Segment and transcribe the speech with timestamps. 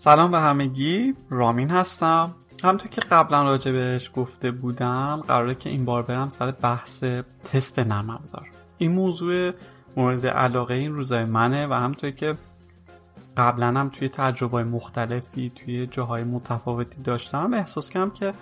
[0.00, 2.34] سلام به همگی رامین هستم.
[2.64, 7.04] همونطور که قبلا راجع بهش گفته بودم قراره که این بار برم سر بحث
[7.44, 8.48] تست نرم افزار.
[8.78, 9.52] این موضوع
[9.96, 12.34] مورد علاقه این روزای منه و همونطور که
[13.36, 18.34] قبلا هم توی تجربه مختلفی توی جاهای متفاوتی داشتم احساس کردم که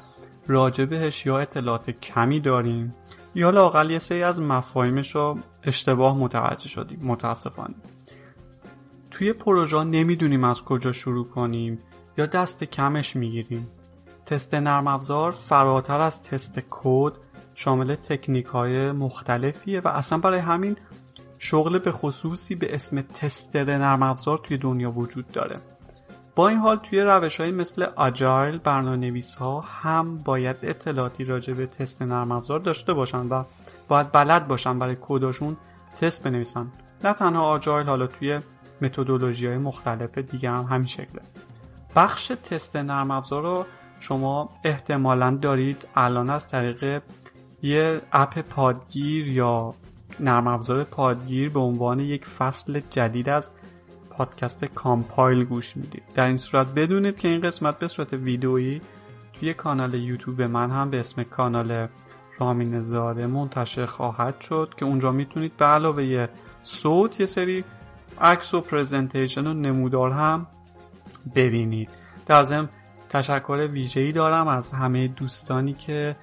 [0.46, 2.94] راجع بهش یا اطلاعات کمی داریم
[3.34, 7.74] یا لاقل یه سری از مفاهیمش رو اشتباه متوجه شدیم متاسفانه.
[9.16, 11.78] توی پروژه نمی‌دونیم از کجا شروع کنیم
[12.18, 13.68] یا دست کمش می‌گیریم.
[14.26, 17.12] تست نرم افزار فراتر از تست کد
[17.54, 20.76] شامل تکنیک های مختلفیه و اصلا برای همین
[21.38, 25.60] شغل به خصوصی به اسم تستر نرم افزار توی دنیا وجود داره.
[26.34, 31.52] با این حال توی روش های مثل آجایل برنامه نویس ها هم باید اطلاعاتی راجع
[31.52, 33.44] به تست نرم افزار داشته باشن و
[33.88, 35.56] باید بلد باشن برای کداشون
[36.00, 36.66] تست بنویسن.
[37.04, 38.40] نه تنها آجایل حالا توی
[38.80, 41.22] متدولوژی های مختلف دیگه هم همین شکله.
[41.96, 43.66] بخش تست نرم افزار رو
[44.00, 47.02] شما احتمالا دارید الان از طریق
[47.62, 49.74] یه اپ پادگیر یا
[50.20, 53.52] نرم افزار پادگیر به عنوان یک فصل جدید از
[54.10, 56.02] پادکست کامپایل گوش می‌دید.
[56.14, 58.80] در این صورت بدونید که این قسمت به صورت ویدئویی
[59.32, 61.88] توی کانال یوتیوب من هم به اسم کانال
[62.38, 66.28] رامین زارع منتشر خواهد شد که اونجا می‌تونید به علاوه
[66.62, 67.64] صوت یه سری
[68.20, 70.46] عکس و presentation و نمودار هم
[71.34, 71.88] ببینید.
[72.26, 72.68] در ضمن
[73.08, 76.16] تشکر ویژه‌ای دارم از همه دوستانی که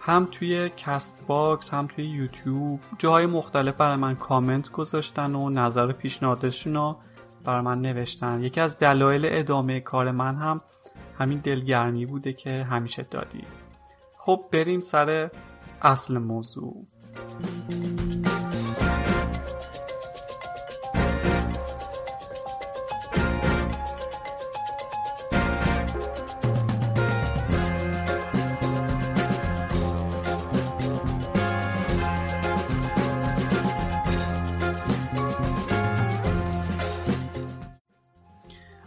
[0.00, 6.74] هم توی Castbox هم توی یوتیوب جاهای مختلف برای من کامنت گذاشتن و نظر پیشنهادشون
[6.74, 6.96] رو
[7.44, 8.42] برای من نوشتن.
[8.42, 10.60] یکی از دلایل ادامه کار من هم
[11.18, 13.44] همین دلگرمی بوده که همیشه دادی.
[14.16, 15.30] خب بریم سر
[15.82, 16.86] اصل موضوع.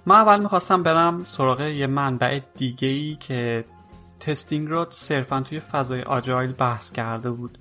[0.07, 3.65] من اول می‌خواستم برم سراغ یه منبع دیگه ای که
[4.19, 7.57] testing رو صرفا توی فضای agile بحث کرده بود.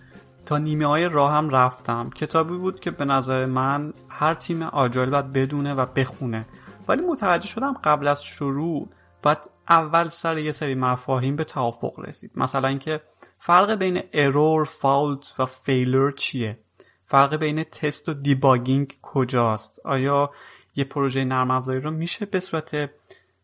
[0.46, 2.10] تا نیمه های راه هم رفتم.
[2.10, 6.46] کتابی بود که به نظر من هر تیم agile باید بدونه و بخونه.
[6.88, 8.88] ولی متوجه شدم قبل از شروع
[9.22, 9.38] باید
[9.68, 12.30] اول سر یه سری مفاهیم به توافق رسید.
[12.36, 13.00] مثلا اینکه
[13.38, 16.58] فرق بین error، fault و failure چیه؟
[17.06, 20.30] فرق بین تست و debugging کجاست؟ آیا
[20.76, 22.90] یه پروژه نرم افزاری رو میشه به صورت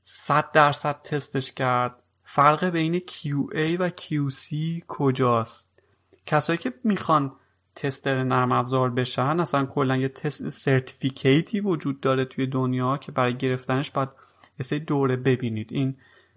[0.02, 2.02] 100 درصد تستش کرد.
[2.24, 4.54] فرق بین QA و QC
[4.88, 5.70] کجاست؟
[6.26, 7.32] کسایی که می‌خوان
[7.74, 13.12] tester نرم افزار بشن اصلا کلا یه test certificate ی وجود داره توی دنیا که
[13.12, 14.08] برای گرفتنش باید
[14.72, 15.72] یه دوره ببینید.
[15.72, 15.96] این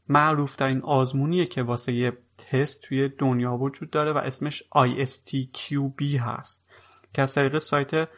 [0.10, 6.66] معروف ترین آزمونیه که واسه یه tester توی دنیا وجود داره و اسمش ISTQB هست
[7.14, 8.10] که از طریق سایت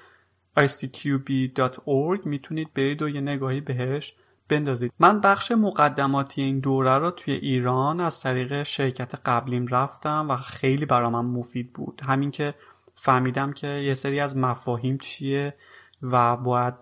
[0.57, 4.16] istqb.org می‌تونید برید و یه نگاهی بهش
[4.49, 4.93] بندازید.
[4.99, 10.85] من بخش مقدماتی این دوره رو توی ایران از طریق شرکت قبلیم رفتم و خیلی
[10.85, 12.01] برا من مفید بود.
[12.03, 12.53] همین که
[12.95, 15.53] فهمیدم که یه سری از مفاهیم چیه
[16.01, 16.73] و باید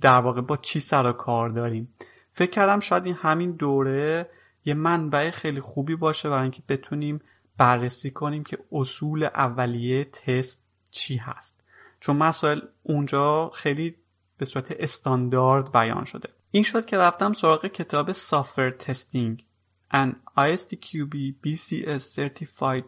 [0.00, 1.94] در واقع با چی سر کار داریم.
[2.32, 4.30] فکر کردم شاید این همین دوره
[4.64, 7.20] یه منبع خیلی خوبی باشه برای اینکه بتونیم
[7.56, 11.57] بررسی کنیم که اصول اولیه تست چی هست.
[12.00, 13.94] چون مسائل اونجا خیلی
[14.38, 16.28] به صورت استاندارد بیان شده.
[16.50, 19.44] این شد که رفتم سراغ کتاب سافر تستینگ
[19.92, 22.84] An ISTQB BCS Certified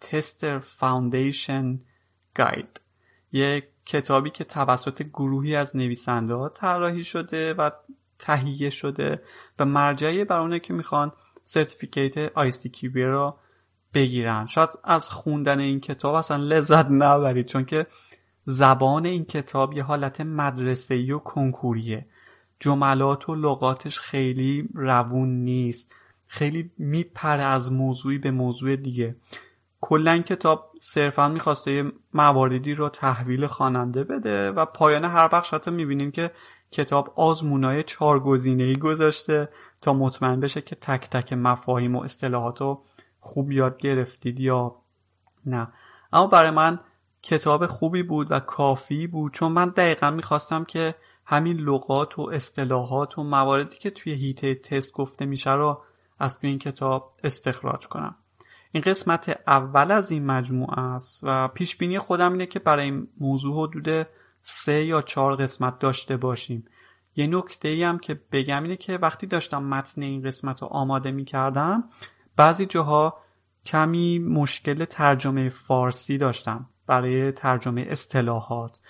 [0.00, 1.78] Tester Foundation
[2.38, 2.80] Guide.
[3.32, 7.70] یک کتابی که توسط گروهی از نویسنده ها طراحی شده و
[8.18, 9.22] تهیه شده
[9.58, 11.12] و مرجعی برای که می‌خوان
[11.44, 13.38] سرتیفیکیت ISTQB را
[13.94, 14.46] بگیرن.
[14.46, 17.86] شاید از خوندن این کتاب اصلا لذت نبرید چون که
[18.44, 22.06] زبان این کتاب یه حالت مدرسه‌ای و کنکوریه.
[22.60, 25.94] جملات و لغاتش خیلی روون نیست.
[26.26, 29.16] خیلی میپره از موضوعی به موضوع دیگه.
[29.80, 35.70] کلا کتاب صرفا می‌خواسته یه مواردی رو تحویل خواننده بده و پایان هر بخش حتی
[35.70, 36.30] می‌بینیم که
[36.70, 39.48] کتاب آزمونای چهار ای گذاشته
[39.82, 42.84] تا مطمئن بشه که تک تک مفاهیم و اصطلاحات رو
[43.20, 44.76] خوب یاد گرفتید یا
[45.46, 45.68] نه.
[46.12, 46.80] اما برای من
[47.24, 49.32] کتاب خوبی بود و کافی بود.
[49.32, 50.94] چون من دقیقا می‌خواستم که
[51.26, 55.82] همین لغات و اصطلاحات و مواردی که توی هیته تست گفته میشه رو
[56.18, 58.16] از توی این کتاب استخراج کنم.
[58.72, 63.08] این قسمت اول از این مجموعه است و پیش بینی خودم اینه که برای این
[63.20, 64.06] موضوع حدود
[64.40, 66.64] سه یا چهار قسمت داشته باشیم.
[67.16, 71.10] یه نکته ای هم که بگم اینه که وقتی داشتم متن این قسمت رو آماده
[71.10, 71.84] می کردم
[72.36, 73.18] بعضی جاها
[73.66, 76.66] کمی مشکل ترجمه فارسی داشتم.
[76.86, 78.80] برای ترجمه اصطلاحات.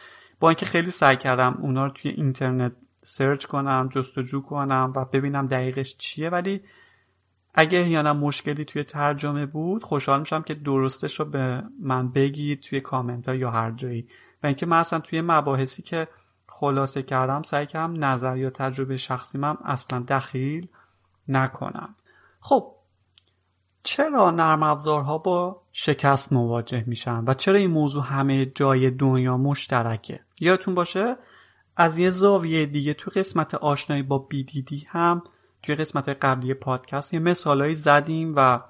[0.40, 5.46] با اینکه خیلی سعی کردم اونا رو توی اینترنت سرچ کنم جستجو کنم و ببینم
[5.46, 6.60] دقیقش چیه ولی
[7.54, 12.80] اگه احیانا مشکلی توی ترجمه بود خوشحال میشم که درستش رو به من بگید توی
[12.80, 14.08] کامنت ها یا هر جایی.
[14.42, 16.08] و اینکه من اصلا توی مباحثی که
[16.46, 20.68] خلاصه کردم سعی کردم نظر یا تجربه شخصی من اصلا دخیل
[21.28, 21.94] نکنم.
[22.40, 22.73] خب
[23.84, 30.20] چرا نرم افزارها با شکست مواجه میشن و چرا این موضوع همه جای دنیا مشترکه؟
[30.40, 31.16] یادتون باشه؟
[31.76, 35.22] از یه زاویه دیگه تو قسمت آشنایی با BDD هم
[35.62, 38.60] توی قسمت قبلی پادکست یه مثالایی زدیم و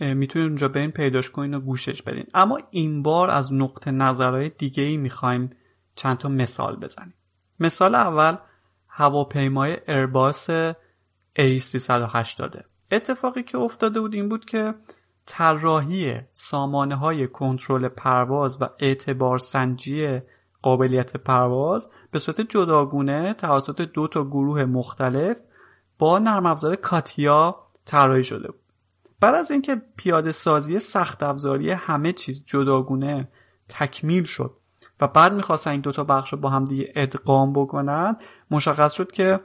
[0.00, 2.24] می‌تونید اونجا برین پیداش کنین و گوشش بدین.
[2.34, 5.50] اما این بار از نقطه نظرهای دیگه ای می‌خوایم
[5.94, 7.14] چند تا مثال بزنیم.
[7.60, 8.36] مثال اول
[8.88, 10.50] هواپیمای ارباس
[11.38, 14.74] A380 اتفاقی که افتاده بود این بود که
[15.26, 20.20] طراحی سامانه های کنترل پرواز و اعتبار سنجی
[20.62, 25.36] قابلیت پرواز به صورت جداگونه توسط دو تا گروه مختلف
[25.98, 28.60] با نرم افزار کاتیا طراحی شده بود.
[29.20, 33.28] بعد از اینکه پیاده سازی سخت افزاری همه چیز جداگونه
[33.68, 34.56] تکمیل شد
[35.00, 38.16] و بعد می‌خواستن این دوتا بخش رو با هم دیگه ادغام بکنن
[38.50, 39.40] مشخص شد که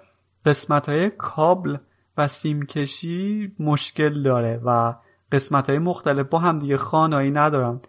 [0.45, 1.77] قسمت های کابل
[2.17, 4.95] و سیمکشی مشکل داره و
[5.31, 7.81] قسمت های مختلف با هم دیگه خانایی ندارن.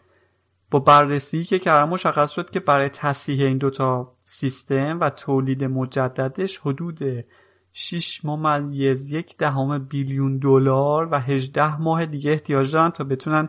[0.71, 6.59] با بررسی که کردم مشخص شد که برای تصحیح این دوتا سیستم و تولید مجددش
[6.59, 7.25] حدود
[7.73, 13.49] 6 ممیز یک دهم بیلیون دلار و 18 ماه دیگه احتیاج دارن تا بتونن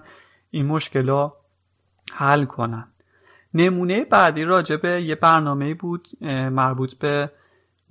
[0.52, 1.28] این مشکل
[2.14, 2.88] حل کنن.
[3.54, 6.08] نمونه بعدی راجع به یه برنامه بود
[6.52, 7.32] مربوط به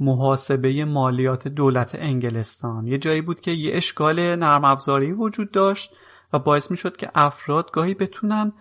[0.00, 2.86] محاسبه مالیات دولت انگلستان.
[2.86, 5.94] یه جایی بود که یه اشکال نرم افزاری وجود داشت
[6.32, 8.52] و باعث می که افراد گاهی بتونن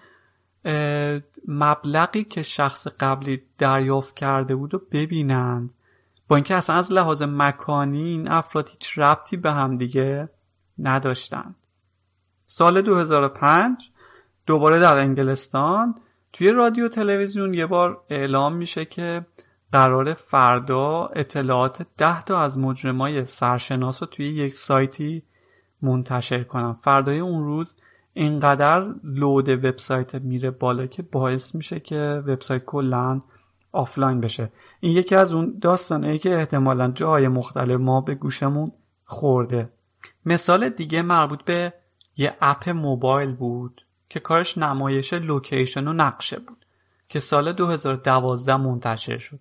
[1.47, 5.73] مبلغی که شخص قبلی دریافت کرده بود و ببینند.
[6.27, 10.29] با اینکه اصلا از لحاظ مکانی این افراد هیچ ربطی به هم دیگه
[10.79, 11.55] نداشتند.
[12.45, 13.91] سال 2005
[14.45, 15.95] دوباره در انگلستان
[16.33, 19.25] توی رادیو تلویزیون یه بار اعلام میشه که
[19.71, 25.23] قرار فردا اطلاعات ده تا از مجرمای سرشناس رو توی یک سایتی
[25.81, 26.73] منتشر کنم.
[26.73, 27.75] فردای اون روز
[28.13, 33.21] اینقدر load وبسایت میره بالا که باعث میشه که وبسایت کلا
[33.71, 34.51] آفلاین بشه.
[34.79, 38.71] این یکی از اون داستانه که احتمالا جای مختلف ما به گوشمون
[39.05, 39.69] خورده.
[40.25, 41.73] مثال دیگه مربوط به
[42.17, 46.65] یه اپ موبایل بود که کارش نمایش لوکیشن و نقشه بود
[47.09, 49.39] که سال 2012 منتشر شد.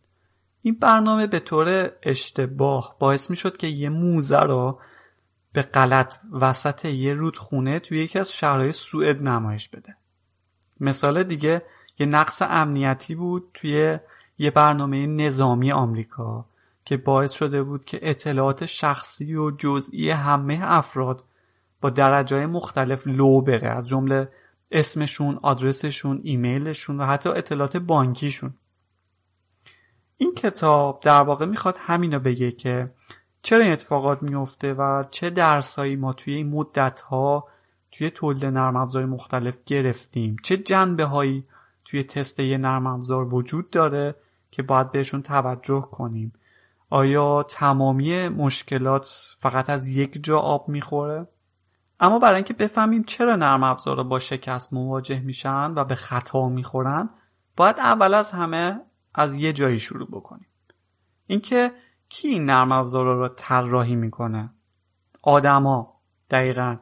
[0.66, 4.78] این برنامه به طور اشتباه باعث می شد که یه موزه را
[5.52, 9.96] به غلط وسط یه رودخونه توی یکی از شهرهای سوئد نمایش بده.
[10.80, 11.62] مثال دیگه
[11.98, 13.98] یه نقص امنیتی بود توی
[14.38, 16.46] یه برنامه نظامی آمریکا
[16.84, 21.24] که باعث شده بود که اطلاعات شخصی و جزئی همه افراد
[21.80, 24.28] با درجه مختلف لو بره از جمله
[24.70, 28.54] اسمشون، آدرسشون، ایمیلشون و حتی اطلاعات بانکیشون.
[30.18, 32.92] این کتاب در واقع می‌خواد همینو بگه که
[33.42, 37.48] چرا این اتفاقات میفته و چه درسایی ما توی این مدت ها
[37.92, 40.36] توی تولید نرم افزار مختلف گرفتیم.
[40.42, 41.44] چه جنبه هایی
[41.84, 44.14] توی تست یه نرم افزار وجود داره
[44.50, 46.32] که باید بهشون توجه کنیم؟
[46.90, 51.26] آیا تمامی مشکلات فقط از یک جا آب می‌خوره؟
[52.00, 57.08] اما برای اینکه بفهمیم چرا نرم افزارها با شکست مواجه میشن و به خطا می‌خورن
[57.56, 58.80] باید اول از همه
[59.16, 60.46] از یه جایی شروع بکنیم.
[61.26, 61.72] اینکه
[62.08, 64.50] کی این نرم افزارا رو طراحی می‌کنه؟
[65.22, 66.76] آدما دقیقا.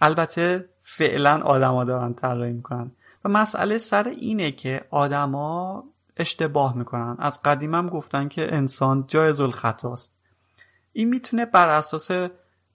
[0.00, 2.92] البته فعلا آدما دارن طراحی می‌کنن.
[3.24, 5.84] و مسئله سر اینه که آدما
[6.16, 7.16] اشتباه می‌کنن.
[7.18, 10.14] از قدیمم گفتن که انسان جایز الخطاست.
[10.92, 12.10] این می‌تونه بر اساس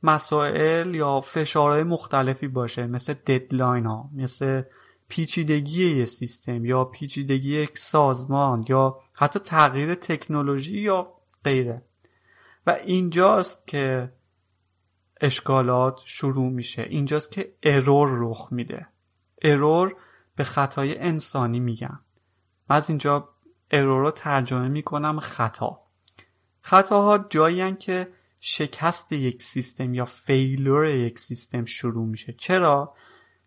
[0.03, 4.63] مسائل یا فشارهای مختلفی باشه مثل ددلاین ها مثل
[5.07, 11.81] پیچیدگی یه سیستم یا پیچیدگی یک سازمان یا حتی تغییر تکنولوژی یا غیره.
[12.67, 14.13] و اینجاست که
[15.21, 16.81] اشکالات شروع میشه.
[16.81, 18.87] اینجاست که error رخ میده.
[19.41, 19.95] error
[20.35, 21.99] به خطای انسانی میگن.
[22.69, 23.29] من از اینجا
[23.71, 25.81] error رو ترجمه می‌کنم خطا.
[26.61, 28.07] خطاها جایی که
[28.39, 32.33] شکست یک سیستم یا failure یک سیستم شروع میشه.
[32.37, 32.93] چرا؟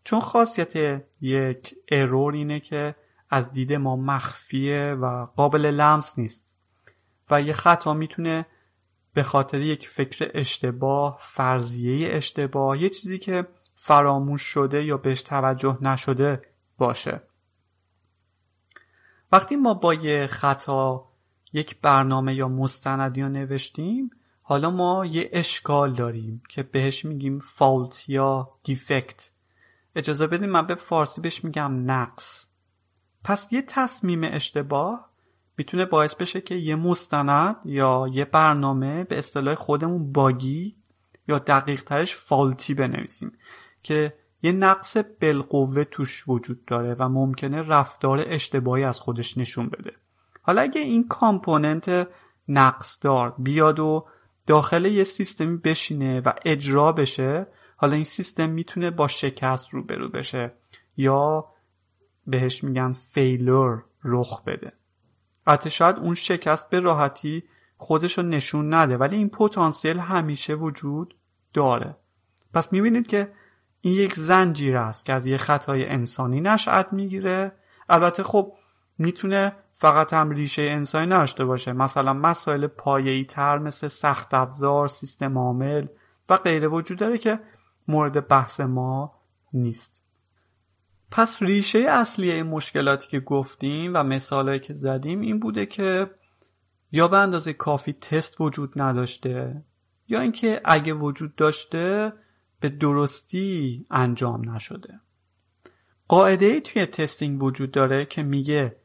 [0.08, 2.94] چون خاصیت یک error اینه که
[3.30, 6.56] از دید ما مخفیه و قابل لمس نیست.
[7.30, 8.46] و یه خطا می‌تونه
[9.14, 15.78] به خاطر یک فکر اشتباه فرضیه اشتباه یه چیزی که فراموش شده یا بهش توجه
[15.80, 16.42] نشده
[16.78, 17.22] باشه.
[19.32, 21.08] وقتی ما با یه خطا
[21.52, 24.10] یک برنامه یا مستندی رو نوشتیم
[24.42, 29.38] حالا ما یه اشکال داریم که بهش میگیم فالت یا دیفکت
[29.97, 32.49] اجازه بدیم من به فارسی بهش میگم نقص.
[33.25, 35.11] پس یه تصمیم اشتباه
[35.59, 40.76] می‌تونه باعث بشه که یه مستند یا یه برنامه به اصطلاح خودمون buggy
[41.28, 43.33] یا دقیق ترش faulty بنویسیم
[43.83, 49.92] که یه نقص بالقوه توش وجود داره و ممکنه رفتار اشتباهی از خودش نشون بده.
[50.42, 52.08] حالا اگه این component
[52.49, 54.07] نقص دار بیاد و
[54.47, 57.47] داخل یه سیستمی بشینه و اجرا بشه
[57.80, 60.52] حالا این سیستم می‌تونه با شکست روبرو بشه
[60.97, 61.44] یا
[62.26, 64.73] بهش میگن فیلور رخ بده.
[65.47, 67.44] حتی شاید اون شکست به راحتی
[67.76, 71.14] خودش رو نشون نده ولی این پتانسیل همیشه وجود
[71.54, 71.97] داره.
[72.54, 73.32] پس می‌بینید که
[73.80, 77.52] این یک زنجیر است که از یه خطای انسانی نشأت می‌گیره.
[77.88, 78.52] البته خب
[78.99, 81.73] می‌تونه فقط هم ریشه انسانی نداشته باشه.
[81.73, 85.87] مثلا مسائل پایه‌ای تر مثل سخت افزار سیستم عامل
[86.28, 87.40] و غیره وجود داره که
[87.88, 89.14] مورد بحث ما
[89.52, 90.02] نیست.
[91.11, 96.11] پس ریشه اصلی این مشکلاتی که گفتیم و مثالهایی که زدیم این بوده که
[96.92, 99.62] یا به اندازه کافی تست وجود نداشته
[100.09, 102.12] یا اینکه اگه وجود داشته
[102.61, 105.00] به درستی انجام نشده.
[106.09, 108.76] قاعده ای توی testing وجود داره که میگه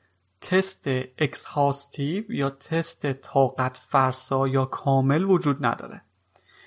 [0.41, 6.01] تست اکسهاستیو یا تست طاقت فرسا یا کامل وجود نداره.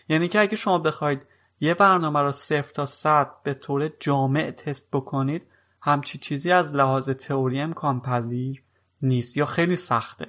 [0.09, 1.27] یعنی که اگه شما بخواید
[1.61, 5.43] یه برنامه رو صفر تا صد به طور جامع تست بکنید
[5.81, 8.63] همچی چیزی از لحاظ تئوری امکان پذیر
[9.03, 10.27] نیست یا خیلی سخته.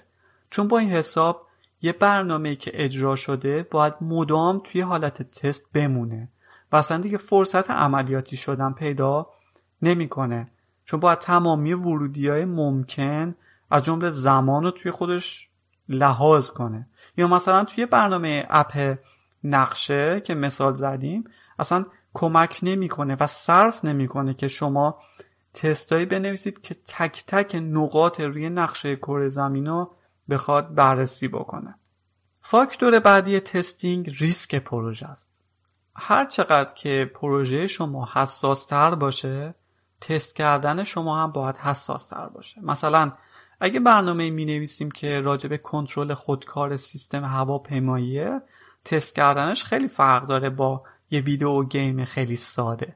[0.50, 1.48] چون با این حساب
[1.82, 6.30] یه برنامه که اجرا شده باید مدام توی حالت تست بمونه.
[6.72, 9.30] و اصلا دیگه فرصت عملیاتی شدن پیدا
[9.82, 10.52] نمی‌کنه.
[10.86, 13.36] چون باید تمامی ورودی های ممکن
[13.72, 15.50] از جمله زمان رو توی خودش
[15.90, 16.88] لحاظ کنه.
[17.18, 18.98] یا مثلا توی برنامه اپ
[19.44, 21.24] نقشه که مثال زدیم
[21.60, 25.00] اصلا کمک نمی‌کنه و صرف نمی‌کنه که شما
[25.54, 29.96] تستایی بنویسید که تک تک نقاط روی نقشه کره زمین رو
[30.30, 31.76] بخواد بررسی بکنه.
[32.42, 35.42] فاکتور بعدی testing ریسک پروژه است.
[35.96, 39.56] هر چقدر که پروژه شما حساس تر باشه
[40.02, 42.62] تست کردن شما هم باید حساس تر باشه.
[42.62, 43.12] مثلا
[43.60, 48.42] اگه برنامه می نویسیم که راجع کنترل خودکار سیستم هواپیماییه
[48.88, 52.96] تست کردنش خیلی فرق داره با یه video game خیلی ساده.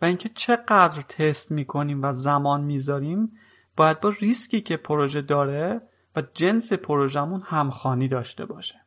[0.00, 3.32] و اینکه چقدر تست می‌کنیم و زمان می‌ذاریم
[3.76, 5.80] باید با ریسکی که پروژه داره
[6.16, 8.80] و جنس پروژمون همخوانی داشته باشه.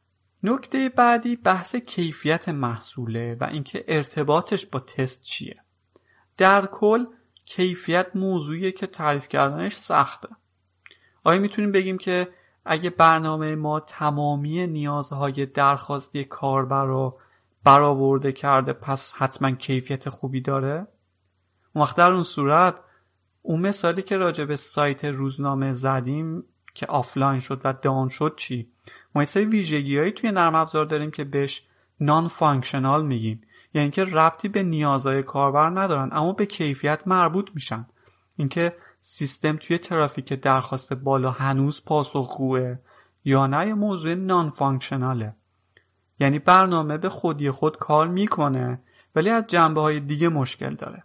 [0.43, 5.61] نکته بعدی بحث کیفیت محصوله و اینکه ارتباطش با تست چیه.
[6.37, 7.05] در کل
[7.45, 10.29] کیفیت موضوعیه که تعریف کردنش سخته.
[11.23, 12.27] آیا می‌تونیم بگیم که
[12.67, 17.19] اگه برنامه ما تمامی نیازهای درخواستی کاربر رو
[17.63, 20.87] برآورده کرده پس حتما کیفیت خوبی داره؟
[21.73, 22.75] اون وقت در اون صورت
[23.41, 26.43] اون مثالی که راجع به سایت روزنامه زدیم
[26.73, 28.71] که آفلاین شد و down شد چی؟
[29.15, 31.67] ما یه ویژگی توی نرم افزار داریم که بهش
[31.99, 33.41] non-functional میگیم.
[33.73, 37.87] یعنی که ربطی به نیازهای کاربر ندارن اما به کیفیت مربوط میشن.
[38.35, 38.75] اینکه
[39.09, 42.77] سیستم توی ترافیک درخواست بالا هنوز پاسخگوه
[43.25, 45.35] یا نه یه موضوع non-functional ه
[46.19, 48.81] یعنی برنامه به خودی خود کار می‌کنه
[49.15, 51.03] ولی از جنبه های دیگه مشکل داره.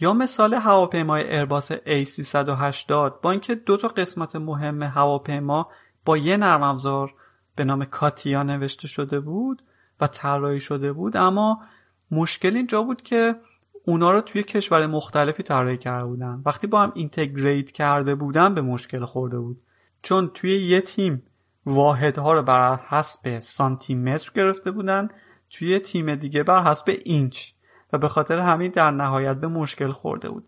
[0.00, 2.90] یا مثال هواپیمای ایرباس A380
[3.22, 5.68] با اینکه دو تا قسمت مهم هواپیما
[6.04, 7.14] با یه نرم افزار
[7.56, 9.62] به نام کاتیا نوشته شده بود
[10.00, 11.62] و طراحی شده بود اما
[12.10, 13.36] مشکل اینجا بود که
[13.84, 16.42] اونا رو توی کشور مختلفی طراحی کرده بودن.
[16.46, 19.62] وقتی با هم اینتگریت کرده بودن به مشکل خورده بود.
[20.02, 21.22] چون توی یه تیم
[21.66, 25.08] واحدها رو بر حسب سانتی متر گرفته بودن
[25.50, 27.50] توی تیم دیگه بر حسب اینچ.
[27.92, 30.46] و به خاطر همین در نهایت به مشکل خورده بود.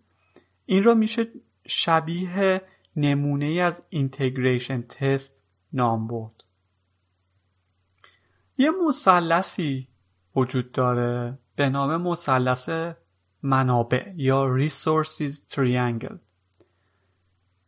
[0.67, 1.27] این را میشه
[1.67, 2.63] شبیه
[2.97, 6.45] نمونه ای از اینتگریشن تست نام برد.
[8.59, 9.89] یه مثلثی
[10.37, 12.69] وجود داره به نام مثلث
[13.43, 16.17] منابع یا resources triangle.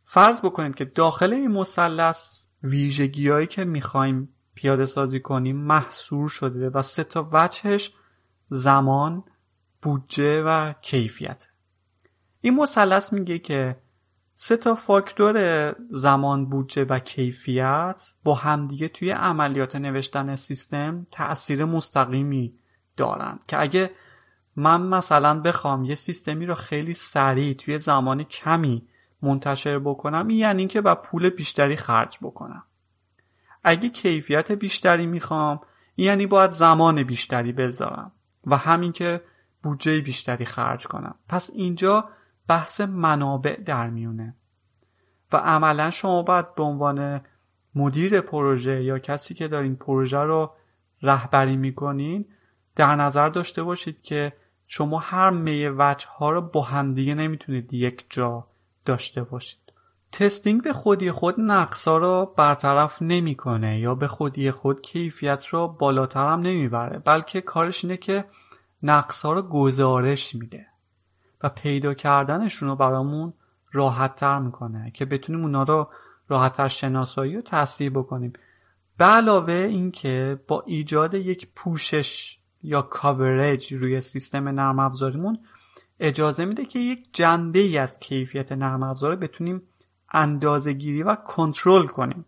[0.05, 6.81] فرض بکنید که داخل این مثلث ویژگیهایی که می‌خوایم پیاده سازی کنیم محصور شده و
[6.81, 7.93] سه تا وجهش
[8.49, 9.23] زمان
[9.81, 11.47] بودجه و کیفیت.
[12.41, 13.77] این مثلث میگه که
[14.35, 22.53] سه تا فاکتور زمان بودجه و کیفیت با همدیگه توی عملیات نوشتن سیستم تأثیر مستقیمی
[22.97, 23.91] دارن که اگه
[24.55, 28.87] من مثلا بخوام یه سیستمی رو خیلی سریع توی زمان کمی
[29.21, 32.63] منتشر بکنم یعنی که با پول بیشتری خرج بکنم.
[33.63, 35.59] اگه کیفیت بیشتری می‌خوام
[35.97, 38.11] یعنی باید زمان بیشتری بذارم
[38.45, 39.21] و همین که
[39.63, 41.15] بودجه بیشتری خرج کنم.
[41.29, 42.09] پس اینجا
[42.47, 44.35] بحث منابع در میونه
[45.31, 47.21] و عملا شما باید به عنوان
[47.75, 50.53] مدیر پروژه یا کسی که دارین پروژه رو
[51.01, 52.25] رهبری می‌کنین
[52.75, 54.33] در نظر داشته باشید که
[54.67, 58.47] شما هر می وجه ها رو با همدیگه نمی‌تونید یک جا
[58.85, 59.59] داشته باشید.
[60.11, 66.27] تستینگ به خودی خود نقصا رو برطرف نمی‌کنه یا به خودی خود کیفیت رو بالاتر
[66.27, 68.25] هم نمی‌بره بلکه کارش اینه که
[68.83, 70.65] نقصا رو گزارش میده
[71.43, 73.33] و پیدا کردنشون رو برامون
[73.71, 75.89] راحت تر می‌کنه که بتونیم اونا رو
[76.27, 78.33] راحت تر شناسایی و تصحیح بکنیم.
[78.97, 85.39] به علاوه اینکه با ایجاد یک پوشش یا کاورج روی سیستم نرم افزاریمون
[85.99, 89.61] اجازه میده که یک جنبه ای از کیفیت نرم افزار بتونیم
[90.11, 92.25] اندازه گیری و کنترل کنیم.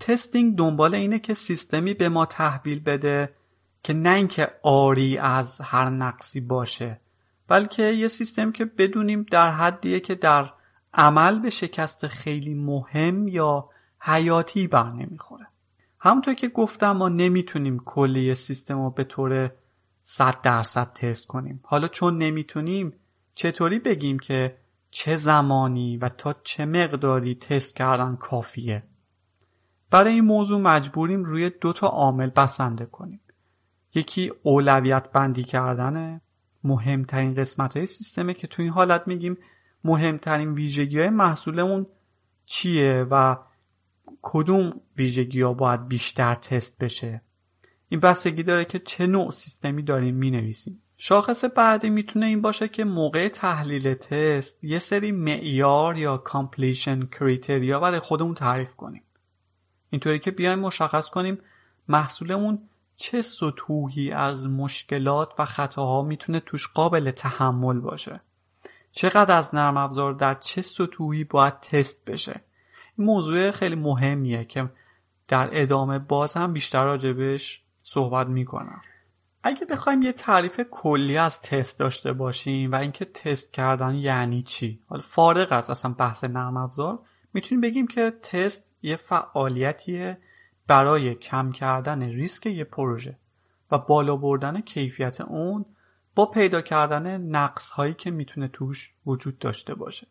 [0.00, 3.34] تستینگ دنبال اینه که سیستمی به ما تحویل بده
[3.82, 7.00] که نه اینکه آری از هر نقصی باشه
[7.48, 10.52] بلکه یه سیستم که بدونیم در حدیه که در
[10.94, 13.68] عمل به شکست خیلی مهم یا
[14.00, 15.46] حیاتی بر نمی‌خوره.
[16.00, 19.50] همونطور که گفتم ما نمی‌تونیم کلی سیستم رو به طور
[20.02, 21.60] صد درصد تست کنیم.
[21.62, 22.92] حالا چون نمی‌تونیم
[23.34, 24.56] چطوری بگیم که
[24.90, 28.82] چه زمانی و تا چه مقداری تست کردن کافیه؟
[29.90, 33.20] برای این موضوع مجبوریم روی دو تا عامل بسنده کنیم.
[33.94, 36.20] یکی اولویت بندی کردنه
[36.64, 39.38] مهمترین قسمت های سیستمه که تو این حالت میگیم
[39.84, 41.86] مهمترین ویژگی های محصولمون
[42.46, 43.36] چیه و
[44.22, 47.22] کدوم ویژگی ها باید بیشتر تست بشه؟
[47.88, 52.68] این بستگی داره که چه نوع سیستمی داریم می نویسیم شاخص بعدی می‌تونه این باشه
[52.68, 59.02] که موقع تحلیل تست یه سری معیار یا completion criteria برای خودمون تعریف کنیم.
[59.90, 61.38] اینطوری که بیایم مشخص کنیم
[61.88, 62.58] محصولمون
[62.96, 68.20] چه سطوحی از مشکلات و خطاها می‌تونه توش قابل تحمل باشه.
[68.92, 72.40] چقدر از نرم افزار در چه سطوحی باید تست بشه؟
[72.98, 74.70] موضوع خیلی مهمیه که
[75.28, 78.80] در ادامه باز هم بیشتر راجبش صحبت می‌کنم.
[79.42, 84.80] اگه بخوایم یه تعریف کلی از تست داشته باشیم و اینکه تست کردن یعنی چی؟
[84.86, 86.98] حالا فارغ از اصلا بحث نرم افزار
[87.32, 90.18] می‌تونیم بگیم که تست یه فعالیتیه
[90.66, 93.18] برای کم کردن ریسک یه پروژه
[93.70, 95.64] و بالا بردن کیفیت اون
[96.14, 100.06] با پیدا کردن نقص هایی که می‌تونه توش وجود داشته باشه.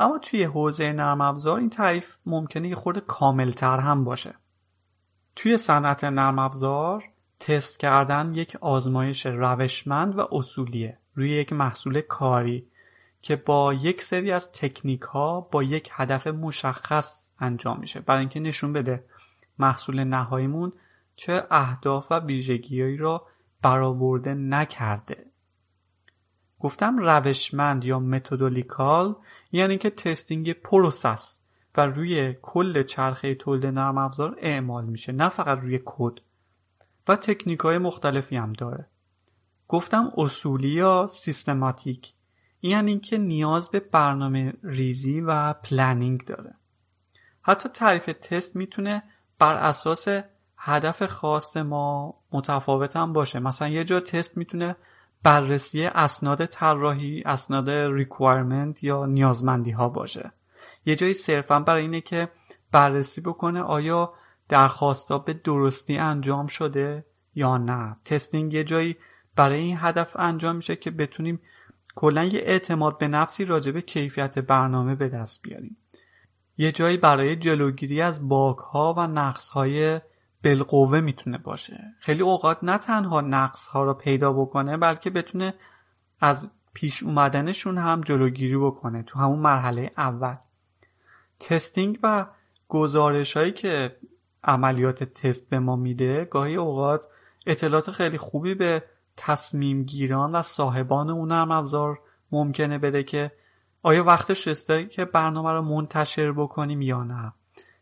[0.00, 4.34] اما توی حوزه نرم افزار این تعریف ممکنه یه خورده کاملتر هم باشه.
[5.36, 7.04] توی صنعت نرم افزار
[7.40, 12.66] تست کردن یک آزمایش روشمند و اصولیه روی یک محصول کاری
[13.22, 18.00] که با یک سری از تکنیک ها با یک هدف مشخص انجام میشه.
[18.00, 19.04] برای اینکه نشون بده
[19.58, 20.72] محصول نهاییمون
[21.16, 23.26] چه اهداف و ویژگیهایی را
[23.62, 25.29] برآورده نکرده.
[26.60, 29.16] گفتم روشمند یا methodical
[29.52, 31.40] یعنی که testing process
[31.76, 36.12] و روی کل چرخه تولید نرم افزار اعمال میشه نه فقط روی کد.
[37.08, 38.86] و تکنیک های مختلفی هم داره.
[39.68, 42.12] گفتم اصولی یا systematic
[42.62, 46.54] یعنی که نیاز به برنامه ریزی و planning داره.
[47.42, 49.02] حتی تعریف تست می‌تونه
[49.38, 50.08] بر اساس
[50.56, 53.40] هدف خاص ما متفاوت هم باشه.
[53.40, 54.76] مثلا یه جا تست می‌تونه
[55.22, 60.32] بررسی اسناد طراحی اسناد requirement یا نیازمندی ها باشه.
[60.86, 62.28] یه جایی صرفا برای اینه که
[62.72, 64.12] بررسی بکنه آیا
[64.48, 67.04] درخواستا به درستی انجام شده
[67.34, 67.96] یا نه.
[68.04, 68.96] testing یه جایی
[69.36, 71.40] برای این هدف انجام میشه که بتونیم
[71.94, 75.76] کلا یه اعتماد به نفسی راجع به کیفیت برنامه به دست بیاریم.
[76.58, 80.00] یه جایی برای جلوگیری از bug ها و نقص های
[80.44, 81.94] بالقوه می‌تونه باشه.
[81.98, 85.54] خیلی اوقات نه تنها نقص ها رو پیدا بکنه بلکه بتونه
[86.20, 90.36] از پیش اومدنشون هم جلوگیری بکنه تو همون مرحله اول.
[91.40, 92.26] تستینگ و
[92.68, 93.96] گزارش هایی که
[94.44, 97.06] عملیات تست به ما میده گاهی اوقات
[97.46, 98.82] اطلاعات خیلی خوبی به
[99.16, 102.00] تصمیم گیران و صاحبان اون نرم افزار
[102.32, 103.32] ممکنه بده که
[103.82, 107.32] آیا وقتش رسیده که برنامه رو منتشر بکنیم یا نه.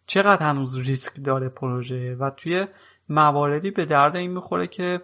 [0.08, 2.66] چقدر هنوز ریسک داره پروژه و توی
[3.08, 5.00] مواردی به درد این می‌خوره که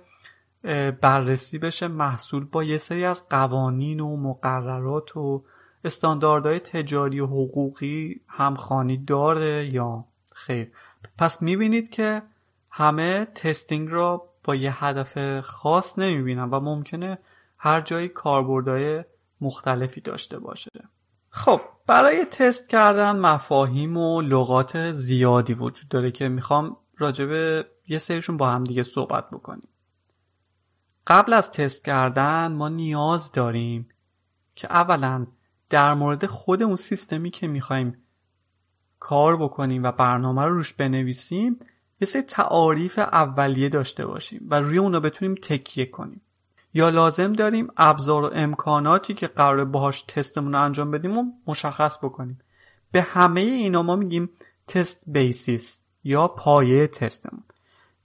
[1.01, 5.45] بررسی بشه محصول با یه سری از قوانین و مقررات و
[5.85, 10.73] استانداردهای تجاری و حقوقی همخانی داره یا خیر.
[11.19, 12.23] پس می‌بینید که
[12.71, 17.19] همه تستینگ را با یه هدف خاص نمی‌بینن و ممکنه
[17.59, 19.05] هر جایی کاربردهای
[19.41, 20.71] مختلفی داشته باشه.
[21.37, 28.37] خب برای تست کردن مفاهیم و لغات زیادی وجود داره که می‌خوام راجبه یه سریشون
[28.37, 29.69] با هم دیگه صحبت بکنیم.
[31.07, 33.89] قبل از تست کردن ما نیاز داریم
[34.55, 35.27] که اولا
[35.71, 38.03] در مورد خود اون سیستمی که می‌خوایم
[38.99, 41.61] کار بکنیم و برنامه رو روش بنویسیم
[42.01, 46.21] یه سری تعاریف اولیه داشته باشیم و روی اونا بتونیم تکیه کنیم.
[46.75, 51.99] یا لازم داریم ابزار و امکاناتی که قراره باهاش تستمون رو انجام بدیم و مشخص
[51.99, 52.39] بکنیم.
[52.93, 54.31] به همه اینا ما میگیم
[54.69, 57.45] test basis یا پایه تستمون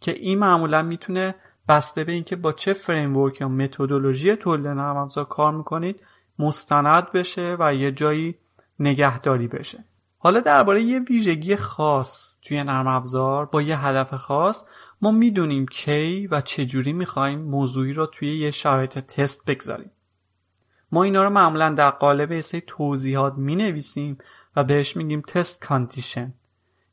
[0.02, 1.36] که این معمولا می‌تونه
[1.68, 6.02] بسته به اینکه با چه framework یا متدولوژی تولید نرم افزار کار می‌کنید
[6.40, 8.36] مستند بشه و یه جایی
[8.80, 9.84] نگهداری بشه.
[10.18, 14.66] حالا درباره یه ویژگی خاص توی نرم افزار با یه هدف خاص
[15.02, 19.92] ما می‌دونیم کی و چجوری می‌خوایم موضوعی رو توی یه شرایط تست بگذاریم.
[20.92, 24.18] ما اینا رو معمولا در قالب یه سری توضیحات می نویسیم
[24.56, 26.34] و بهش میگیم test condition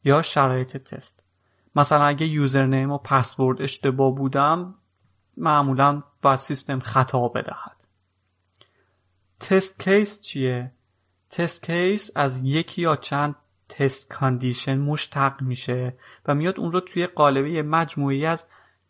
[0.04, 1.24] یا شرایط تست.
[1.76, 4.74] مثلا اگه username و پسورد اشتباه بودن
[5.36, 7.86] معمولا باید سیستم خطا بدهد.
[9.40, 10.72] test case چیه؟
[11.30, 13.36] test case از یکی یا چند
[13.68, 18.46] test condition مشتق میشه و میاد اون رو توی قالب مجموعه‌ای از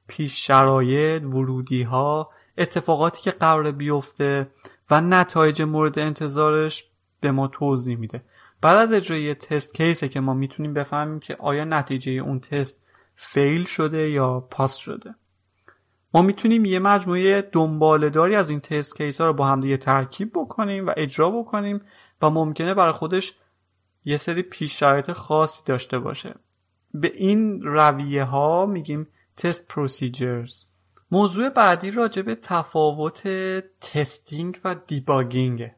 [0.09, 4.47] پیش شرایط ورودی ها اتفاقاتی که قرار بیفته
[4.91, 6.85] و نتایج مورد انتظارش
[7.21, 8.25] به ما توضیح میده.
[8.61, 12.81] بعد از اجرای test case ه که ما می‌تونیم بفهمیم که آیا نتیجه اون تست
[13.15, 15.15] fail شده یا pass شده.
[16.15, 20.31] ما می‌تونیم یه مجموعه دنباله‌داری از این test case ها رو با هم دیگه ترکیب
[20.35, 21.81] بکنیم و اجرا بکنیم
[22.23, 23.35] و ممکنه برای خودش
[24.07, 26.35] یه سری پیش شرایط خاصی داشته باشه.
[26.95, 30.65] به این رویه ها میگیم test procedures
[31.11, 33.29] موضوع بعدی راجع به تفاوت
[33.81, 35.71] testing و debugging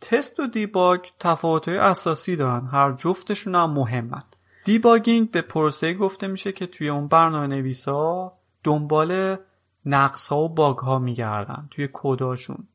[0.00, 2.66] تست و debug تفاوت اساسی دارن.
[2.66, 4.22] هر جفتشون هم مهمن.
[4.64, 8.32] debugging به پروسه گفته میشه که توی اون برنامه نویسا
[8.64, 9.36] دنبال
[9.86, 12.68] نقص ها و bug ها میگردن توی کداشون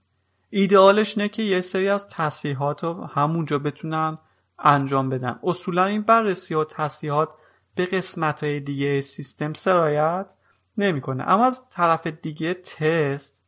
[0.49, 4.17] ایدئالش نه که یه سری از تصحیحات رو همونجا بتونن
[4.60, 5.39] انجام بدن.
[5.44, 7.30] اصولا این بررسی و تصحیحات
[7.76, 10.34] به قسمت های دیگه سیستم سرایت
[10.78, 11.24] نمی‌کنه.
[11.28, 13.44] اما از طرف دیگه تست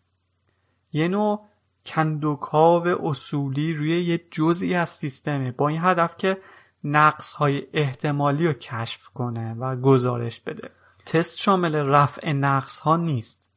[0.92, 1.46] یه نوع
[1.86, 6.38] کندوکاو اصولی روی یه جزئی از سیستمه با این هدف که
[6.84, 10.70] نقص های احتمالی رو کشف کنه و گزارش بده.
[11.06, 13.50] تست شامل رفع نقص ها نیست.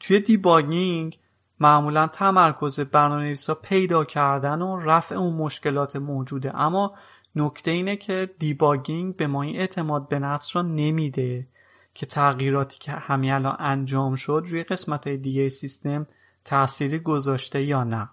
[0.00, 1.18] توی debugging
[1.60, 6.94] معمولا تمرکز برنامه پیدا کردن و رفع اون مشکلات موجوده اما
[7.36, 11.46] نکته اینه که debugging به ما این اعتماد به نفس را نمیده
[11.94, 16.06] که تغییراتی که همین الان انجام شد روی قسمت های دیگه سیستم
[16.44, 18.08] تأثیری گذاشته یا نه.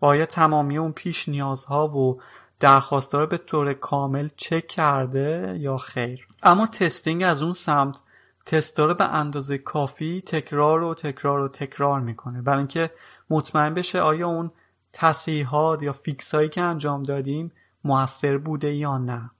[0.00, 2.20] و آیا تمامی اون پیش نیازها و
[2.60, 6.26] درخواست رو به طور کامل چک کرده یا خیر.
[6.42, 8.00] اما testing از اون سمت
[8.46, 12.42] تست رو به اندازه کافی تکرار و تکرار و تکرار می‌کنه.
[12.42, 12.90] برای اینکه
[13.30, 14.50] مطمئن بشه آیا اون
[14.92, 17.52] تصحیحات یا fix هایی که انجام دادیم
[17.84, 19.30] موثر بوده یا نه.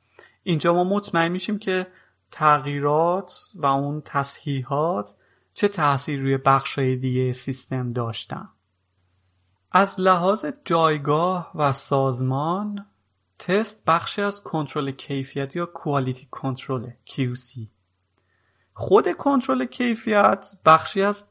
[0.43, 1.87] اینجا ما مطمئن میشیم که
[2.31, 5.15] تغییرات و اون تصحیحات
[5.55, 8.49] چه تاثیر روی بخش دیگه سیستم داشتن.
[9.73, 12.87] از لحاظ جایگاه و سازمان
[13.39, 17.74] تست بخشی از کنترل کیفیت یا quality control QC
[18.77, 21.25] خود کنترل کیفیت بخشی از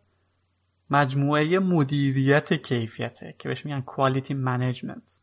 [0.89, 5.17] مجموعه مدیریت کیفیته که بهش میگن quality management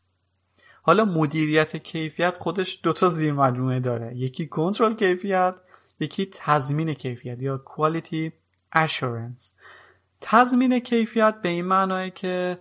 [0.82, 4.16] حالا مدیریت کیفیت خودش دوتا زیر مجموعه داره.
[4.16, 5.54] یکی کنترل کیفیت
[6.00, 8.32] یکی تضمین کیفیت یا quality
[8.72, 9.54] assurance
[10.20, 12.58] تضمین کیفیت به این معناه که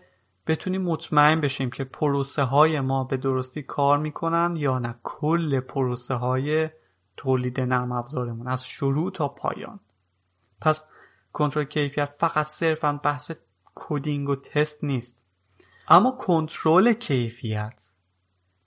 [0.47, 4.95] بتونیم مطمئن بشیم که پروسه های ما به درستی کار می‌کنن یا نه.
[5.03, 6.69] کل پروسه های
[7.19, 9.79] تولید نرم افزارمون از شروع تا پایان.
[10.61, 10.85] پس
[11.33, 13.31] کنترل کیفیت فقط صرفا بحث
[13.75, 15.25] coding و تست نیست.
[15.87, 17.83] اما کنترل کیفیت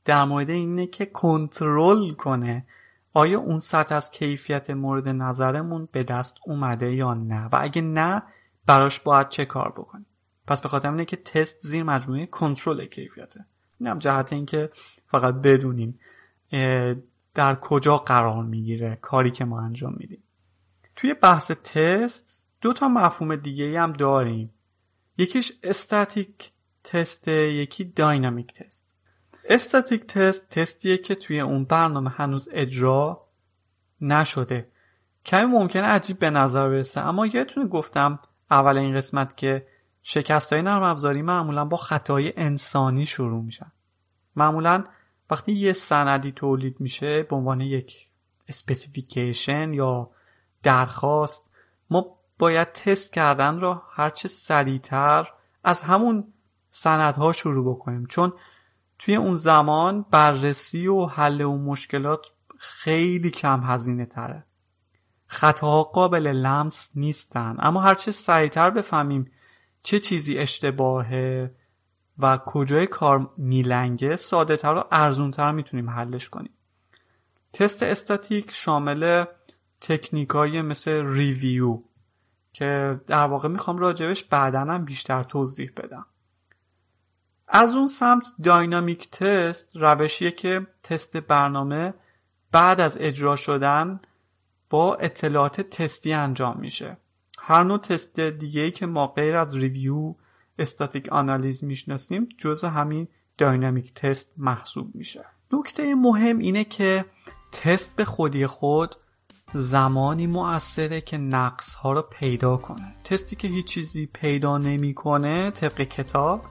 [0.04, 2.66] در مورد اینه که کنترل کنه
[3.14, 8.22] آیا اون سطح از کیفیت مورد نظرمون به دست اومده یا نه؟ و اگه نه
[8.66, 10.06] براش باید چه کار بکنیم؟
[10.46, 13.44] پس به خاطر اینه که تست زیر مجموعه کنترل کیفیته.
[13.80, 14.70] این هم جهت اینکه
[15.06, 15.98] فقط بدونیم
[17.34, 20.22] در کجا قرار می‌گیره کاری که ما انجام میدیم.
[20.96, 24.50] توی بحث تست دو تا مفهوم دیگه هم داریم.
[25.18, 26.52] یکیش استاتیک
[26.84, 28.92] تست یکی داینامیک تست.
[29.44, 33.28] استاتیک تست تستیه که توی اون برنامه هنوز اجرا
[34.00, 34.68] نشده.
[35.24, 38.18] کمی ممکنه عجیب به نظر برسه اما یادتونه گفتم
[38.50, 39.66] اول این قسمت که
[40.02, 43.72] شکست های نرم افزاری معمولا با خطای انسانی شروع میشن.
[44.36, 44.84] معمولا
[45.32, 48.08] وقتی یه سندی تولید میشه به عنوان یک
[48.48, 50.06] specification یا
[50.62, 51.50] درخواست
[51.90, 52.06] ما
[52.38, 55.28] باید تست کردن را هرچه سریعتر
[55.64, 56.32] از همون
[56.70, 58.06] سندها شروع بکنیم.
[58.06, 58.32] چون
[58.98, 62.26] توی اون زمان بررسی و حل اون مشکلات
[62.58, 64.44] خیلی کم هزینه تره.
[65.26, 67.56] خطاها قابل لمس نیستن.
[67.58, 69.30] اما هرچه سریعتر بفهمیم
[69.82, 71.54] چه چیزی اشتباهه
[72.18, 76.52] و کجای کار میلنگه ساده تر و ارزون تر می‌تونیم حلش کنیم.
[77.52, 79.24] تست استاتیک شامل
[79.80, 81.78] تکنیکایی مثل ریویو
[82.52, 86.06] که در واقع می‌خوام راجبش بعدا هم بیشتر توضیح بدم.
[87.48, 91.94] از اون سمت داینامیک تست روشیه که تست برنامه
[92.52, 94.00] بعد از اجرا شدن
[94.70, 96.96] با اطلاعات تستی انجام میشه.
[97.38, 100.14] هر نوع تست دیگه که ما غیر از ریویو
[100.62, 105.24] استاتیک آنالیز می‌شناسیم جز همین داینامیک تست محسوب میشه.
[105.52, 107.04] نکته مهم اینه که
[107.52, 108.96] تست به خودی خود
[109.54, 112.94] زمانی مؤثره که نقص ها رو پیدا کنه.
[113.04, 116.44] تستی که هیچ چیزی پیدا نمی‌کنه طبق کتاب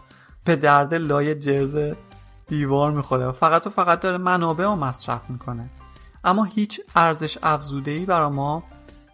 [0.45, 1.77] به درد لای جرز
[2.47, 3.25] دیوار می‌خوره.
[3.25, 5.69] و فقط و فقط داره منابع رو مصرف می‌کنه.
[6.23, 8.63] اما هیچ ارزش افزوده ای برای ما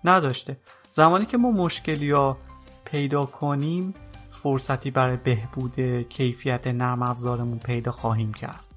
[0.04, 0.58] نداشته.
[0.92, 2.38] زمانی که ما مشکلی ها
[2.86, 3.94] پیدا کنیم
[4.48, 5.80] فرصتی برای بهبود
[6.10, 8.68] کیفیت نرم افزارمون پیدا خواهیم کرد.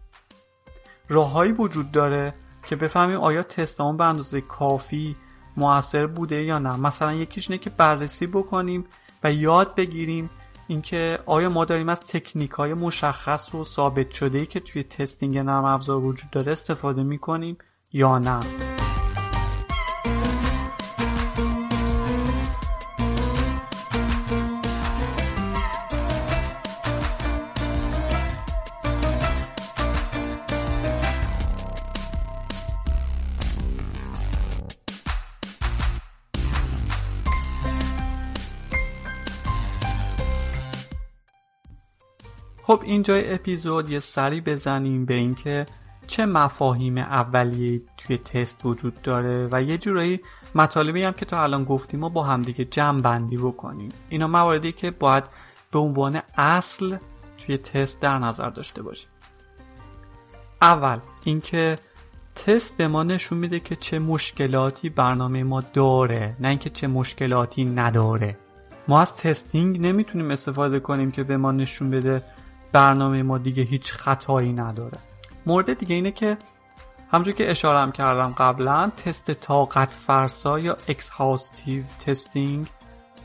[1.09, 2.35] راههایی وجود داره
[2.67, 5.17] که بفهمیم آیا تستمون به اندازه کافی
[5.57, 6.77] موثر بوده یا نه.
[6.77, 8.85] مثلا یکیش اینه که بررسی بکنیم
[9.25, 10.31] و یاد بگیریم
[10.69, 15.39] اینکه آیا ما داریم از تکنیک های مشخص و ثابت شده ای که توی تستینگ
[15.39, 17.59] نرم افزار وجود داره استفاده می‌کنیم
[17.93, 18.41] یا نه.
[42.71, 45.67] خب اینجای اپیزود یه سری بزنیم به اینکه
[46.07, 50.21] چه مفاهیم اولیه توی تست وجود داره و یه جورایی
[50.55, 53.93] مطالبی هم که تا الان گفتیم و با همدیگه جمع بندی بکنیم.
[54.09, 55.25] اینا مواردی که باید
[55.71, 56.97] به عنوان اصل
[57.39, 59.09] توی تست در نظر داشته باشیم.
[60.63, 61.79] اول اینکه
[62.35, 67.65] تست به ما نشون میده که چه مشکلاتی برنامه ما داره نه اینکه چه مشکلاتی
[67.65, 68.37] نداره.
[68.89, 72.23] ما از testing نمی‌تونیم استفاده کنیم که به ما نشون بده
[72.73, 74.99] برنامه ما دیگه هیچ خطایی نداره.
[75.47, 76.37] مورد دیگه اینه که
[77.13, 82.67] همونجور که اشارم کردم قبلا تست طاقت فرسا یا exhaustive testing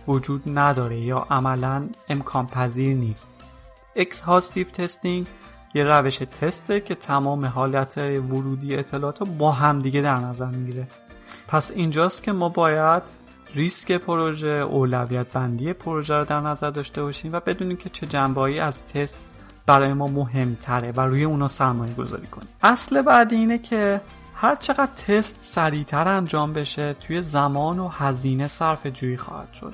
[0.07, 3.29] وجود نداره یا عملا امکان پذیر نیست.
[3.95, 5.27] exhaustive testing
[5.73, 10.87] یه روش تسته که تمام حالت ورودی اطلاعات رو با همدیگه در نظر می‌گیره.
[11.47, 13.03] پس اینجاست که ما باید
[13.55, 18.59] ریسک پروژه اولویت بندی پروژه رو در نظر داشته باشیم و بدونیم که چه جنبه‌هایی
[18.59, 19.27] از تست
[19.65, 22.49] برای ما مهمتره و روی اونا سرمایه گذاری کنیم.
[22.63, 24.01] اصل بعد اینه که
[24.35, 29.73] هر چقدر تست سریعتر انجام بشه توی زمان و هزینه صرف جویی خواهد شد.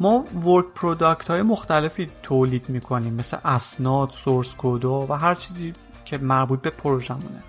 [0.00, 5.72] ما work product های مختلفی تولید می‌کنیم مثل اسناد، source code و و هر چیزی
[6.04, 7.42] که مربوط به پروژمونه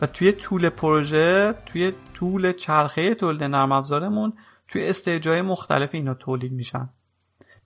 [0.00, 4.32] و توی طول پروژه توی طول چرخه تولید نرم افزارمون
[4.68, 6.88] توی استیجای مختلف اینا تولید میشن.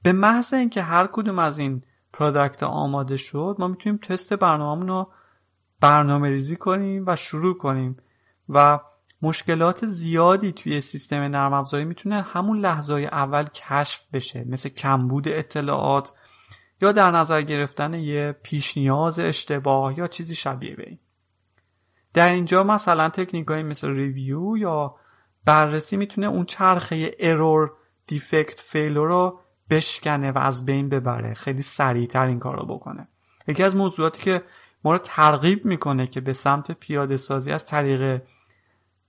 [0.02, 5.12] به محض اینکه هر کدوم از این پرادکت آماده شد ما می‌تونیم تست برنامه رو
[5.80, 7.96] برنامه ریزی کنیم و شروع کنیم.
[8.48, 8.80] و
[9.22, 16.12] مشکلات زیادی توی سیستم نرم افزاری می‌تونه همون لحظه اول کشف بشه مثل کمبود اطلاعات
[16.80, 20.98] یا در نظر گرفتن یه پیش نیاز اشتباه یا چیزی شبیه به این.
[22.14, 24.94] در اینجا مثلا تکنیک مثل review یا
[25.44, 27.72] بررسی می‌تونه اون چرخه error
[28.06, 29.40] defect failure رو
[29.72, 31.34] بشکنه و از بین ببره.
[31.34, 33.08] خیلی سریعتر این کار رو بکنه.
[33.48, 34.42] یکی از موضوعاتی که
[34.84, 38.22] ما رو ترغیب می‌کنه که به سمت پیاده سازی از طریق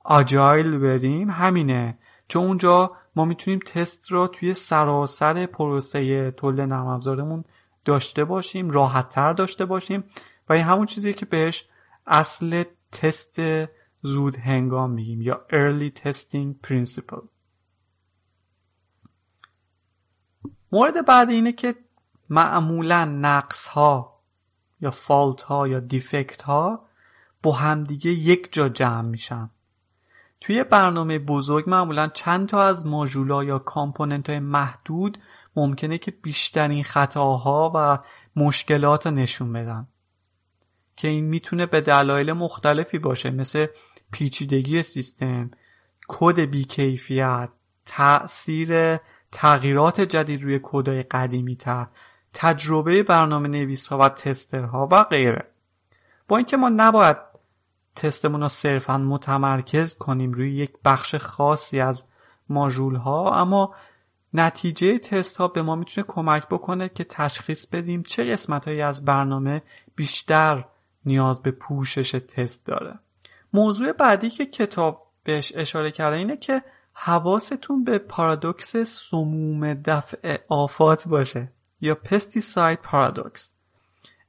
[0.03, 1.97] agile بریم همینه.
[2.27, 7.43] چون اونجا ما می‌تونیم تست رو توی سراسر پروسه تولید نرم افزارمون
[7.85, 10.03] داشته باشیم راحتتر داشته باشیم
[10.49, 11.69] و این همون چیزیه که بهش
[12.07, 13.41] اصل تست
[14.01, 17.32] زود هنگام میگیم یا early testing principle.
[20.73, 21.75] مورد بعد اینه که
[22.29, 24.19] معمولا نقص ها
[24.81, 26.85] یا فالت ها یا دیفکت ها
[27.43, 29.49] با همدیگه یک جا جمع میشن.
[30.41, 35.17] توی برنامه بزرگ معمولا چند تا از ماژولا یا کامپوننت های محدود
[35.55, 37.99] ممکنه که بیشترین خطاها و
[38.35, 39.87] مشکلات نشون بدن.
[40.95, 43.67] که این می‌تونه به دلایل مختلفی باشه مثل
[44.11, 45.49] پیچیدگی سیستم
[46.07, 47.49] کد بیکیفیت
[47.85, 48.99] تأثیر
[49.33, 51.87] تغییرات جدید روی کدای قدیمی تر
[52.33, 55.47] تجربه برنامه نویس ها و تسترها و غیره.
[56.27, 57.17] با اینکه ما نباید
[57.95, 62.05] تستمون رو صرفا متمرکز کنیم روی یک بخش خاصی از
[62.49, 63.75] ماژول ها اما
[64.33, 69.05] نتیجه تست ها به ما می‌تونه کمک بکنه که تشخیص بدیم چه قسمت هایی از
[69.05, 69.61] برنامه
[69.95, 70.65] بیشتر
[71.05, 72.99] نیاز به پوشش تست داره.
[73.53, 81.07] موضوع بعدی که کتاب بهش اشاره کرده اینه که حواستون به پارادوکس سموم دفع آفات
[81.07, 81.51] باشه
[81.81, 83.53] یا پستیساید پارادوکس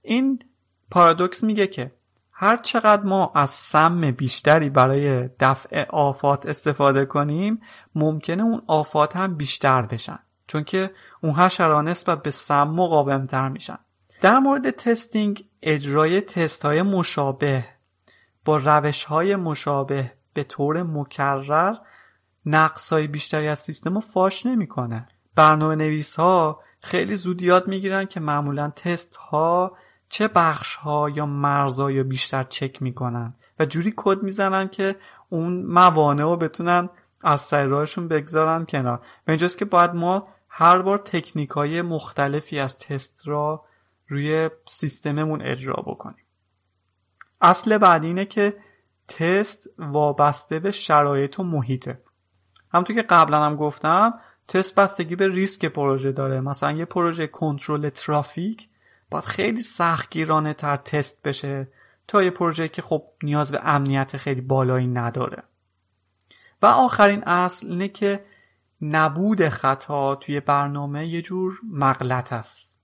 [0.02, 0.42] این
[0.90, 1.92] پارادوکس میگه که
[2.32, 7.60] هر چقدر ما از سم بیشتری برای دفع آفات استفاده کنیم
[7.94, 10.90] ممکنه اون آفات هم بیشتر بشن چون که
[11.22, 13.78] اون حشره‌ها نسبت به سم مقاومتر میشن.
[14.20, 17.64] در مورد testing اجرای تست های مشابه
[18.44, 21.74] با روش های مشابه به طور مکرر
[22.46, 25.06] نقص های بیشتری از سیستم رو فاش نمی‌کنه.
[25.34, 29.76] برنامه نویس ها خیلی زود یاد می‌گیرن که معمولا تست ها
[30.08, 34.96] چه بخش ها یا مرزا رو بیشتر چک می‌کنن و جوری کد می‌زنن که
[35.28, 36.88] اون موانع رو بتونن
[37.20, 38.98] از سر راهشون بگذارن کنار.
[38.98, 43.64] و اینجاست که باید ما هر بار تکنیک های مختلفی از تست را
[44.08, 46.24] روی سیستممون اجرا بکنیم.
[47.40, 48.56] اصل بعدی اینه که
[49.08, 52.02] تست وابسته به شرایط و محیطه.
[52.74, 54.14] همونطور که قبلا هم گفتم
[54.48, 56.40] تست بستگی به ریسک پروژه داره.
[56.40, 58.68] مثلا یه پروژه کنترل ترافیک
[59.10, 61.68] باید خیلی سختگیرانه تر تست بشه
[62.08, 65.42] تا یه پروژه که خب نیاز به امنیت خیلی بالایی نداره.
[66.62, 68.24] و آخرین اصل اینه که
[68.82, 72.80] نبود خطا توی برنامه یه جور مغلط است.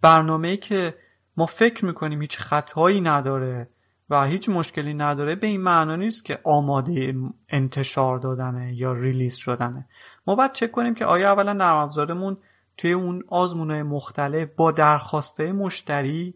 [0.00, 0.94] برنامه که
[1.36, 3.68] ما فکر می‌کنیم هیچ خطایی نداره.
[4.10, 5.34] و هیچ مشکلی نداره.
[5.34, 7.14] به این معنا نیست که آماده
[7.48, 9.88] انتشار دادنه یا ریلیز شدنه.
[10.26, 12.36] ما باید چک کنیم که آیا اولا نرم افزارمون
[12.76, 16.34] توی اون آزمونه مختلف با درخواسته مشتری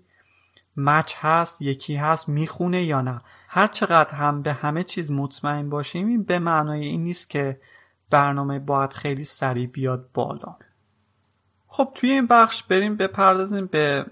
[0.77, 3.21] مچ هست یکی هست می‌خونه یا نه.
[3.49, 7.61] هر چقدر هم به همه چیز مطمئن باشیم این به معنای این نیست که
[8.11, 10.57] برنامه باید خیلی سریع بیاد بالا.
[11.67, 14.07] خب توی این بخش بریم بپردازیم به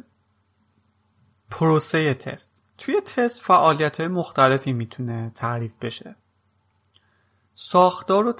[1.51, 2.60] پروسه تست.
[2.81, 6.14] توی تست فعالیت های مختلفی می‌تونه تعریف بشه.
[7.55, 8.35] ساختار و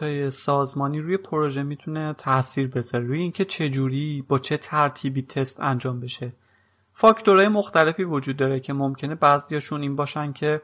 [0.00, 3.06] های سازمانی روی پروژه می‌تونه تاثیر بذاره.
[3.06, 6.32] روی اینکه چجوری با چه ترتیبی تست انجام بشه.
[6.92, 10.62] فاکتورهای مختلفی وجود داره که ممکنه بعضیاشون این باشن که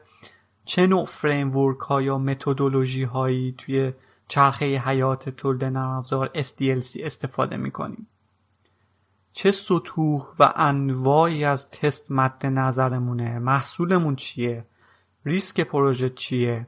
[0.65, 3.93] چه نوع framework ها یا متدولوژی هایی توی
[4.27, 8.07] چرخه حیات تولید نرم افزار SDLC استفاده می‌کنیم.
[9.33, 14.65] چه سطوح و انواعی از تست مد نظرمونه؟ محصولمون چیه؟
[15.25, 16.67] ریسک پروژه چیه؟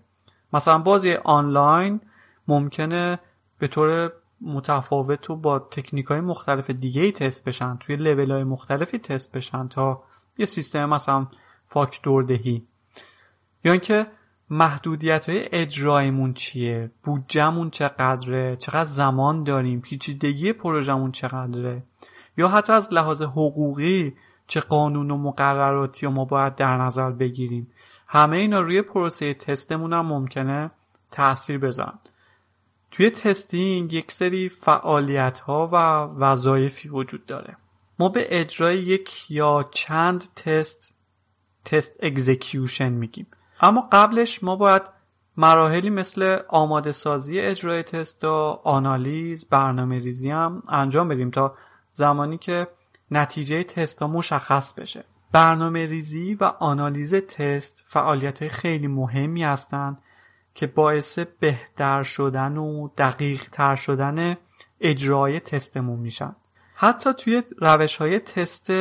[0.53, 2.01] مثلا بازی آنلاین
[2.47, 3.19] ممکنه
[3.59, 8.43] به طور متفاوت و با تکنیک های مختلف دیگه ای تست بشن توی لیول های
[8.43, 10.03] مختلفی تست بشن تا
[10.37, 11.27] یه سیستم مثلا
[11.65, 12.67] فاکتور دهی.
[13.63, 14.07] یا اینکه
[14.49, 21.83] محدودیت های اجرایمون چیه؟ بودجهمون چقدره؟ چقدر زمان داریم؟ پیچیدگی پروژمون چقدره؟
[22.37, 24.15] یا حتی از لحاظ حقوقی
[24.47, 27.67] چه قانون و مقرراتی و ما باید در نظر بگیریم.
[28.07, 30.71] همه اینا روی پروسه تستمون هم ممکنه
[31.11, 31.99] تاثیر بذارن.
[32.91, 35.75] توی تستینگ یک سری فعالیت ها و
[36.23, 37.57] وظایفی وجود داره.
[37.99, 40.93] ما به اجرای یک یا چند تست
[41.65, 43.27] test execution میگیم.
[43.61, 44.81] اما قبلش ما باید
[45.37, 51.55] مراحلی مثل آماده سازی اجرای تست و آنالیز برنامه ریزی هم انجام بدیم تا
[51.95, 52.67] زمانی که
[53.11, 55.03] نتیجه تست مشخص بشه.
[55.31, 59.97] برنامه ریزی و آنالیز تست فعالیت های خیلی مهمی هستند
[60.53, 64.37] که باعث بهتر شدن و دقیق تر شدن
[64.81, 66.35] اجرای تستمون میشن.
[66.75, 68.71] حتی توی روش های تست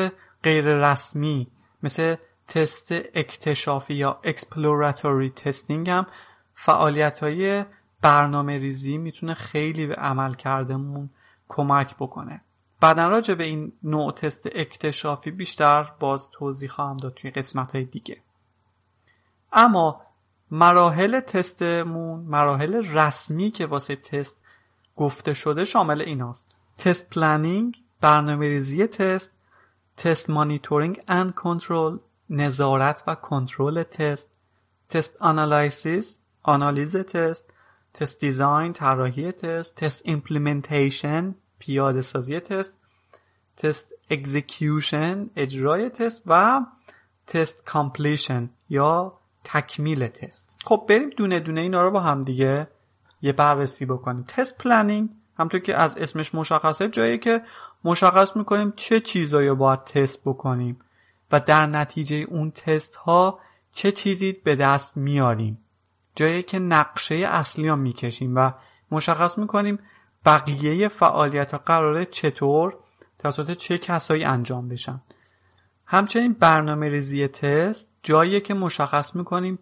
[0.43, 1.49] غیر رسمی
[1.83, 2.17] مثل
[2.49, 6.07] تست اکتشافی یا exploratory testing هم
[6.55, 7.65] فعالیت های
[8.03, 11.11] برنامه ریزی می‌تونه خیلی به عملکردمون
[11.49, 12.41] کمک بکنه.
[12.85, 17.85] بعدا راجع به این نوع تست اکتشافی بیشتر باز توضیح خواهم داد توی قسمت های
[17.85, 18.23] دیگه.
[19.53, 20.01] اما
[20.51, 24.43] مراحل تستمون مراحل رسمی که واسه تست
[24.97, 26.47] گفته شده شامل ایناست.
[26.79, 29.33] test planning برنامه ریزی تست
[29.97, 31.99] test monitoring and control
[32.31, 34.39] نظارت و کنترل تست
[34.89, 37.53] test analysis آنالیز تست
[37.95, 41.35] test design طراحی تست test implementation
[41.65, 42.77] پیاده سازی تست
[43.57, 46.61] test execution اجرای تست و
[47.27, 50.57] test completion یا تکمیل تست.
[50.65, 52.69] خب بریم دونه دونه اینا رو با هم دیگه
[53.23, 54.25] یه بررسی بکنیم.
[54.29, 57.43] test planning همطور که از اسمش مشخصه جایی که
[57.85, 60.81] مشخص می‌کنیم چه چیزایی باید تست بکنیم
[61.33, 63.39] و در نتیجه اون تست ها
[63.73, 65.59] چه چیزی به دست میاریم.
[66.17, 68.51] جایی که نقشه اصلی رو می‌کشیم و
[68.91, 69.79] مشخص می‌کنیم
[70.25, 72.77] بقیه فعالیت ها قراره چطور
[73.19, 75.03] توسط چه کسایی انجام بشن؟
[75.87, 79.59] همچنین برنامه ریزی تست جایی که مشخص می‌کنیم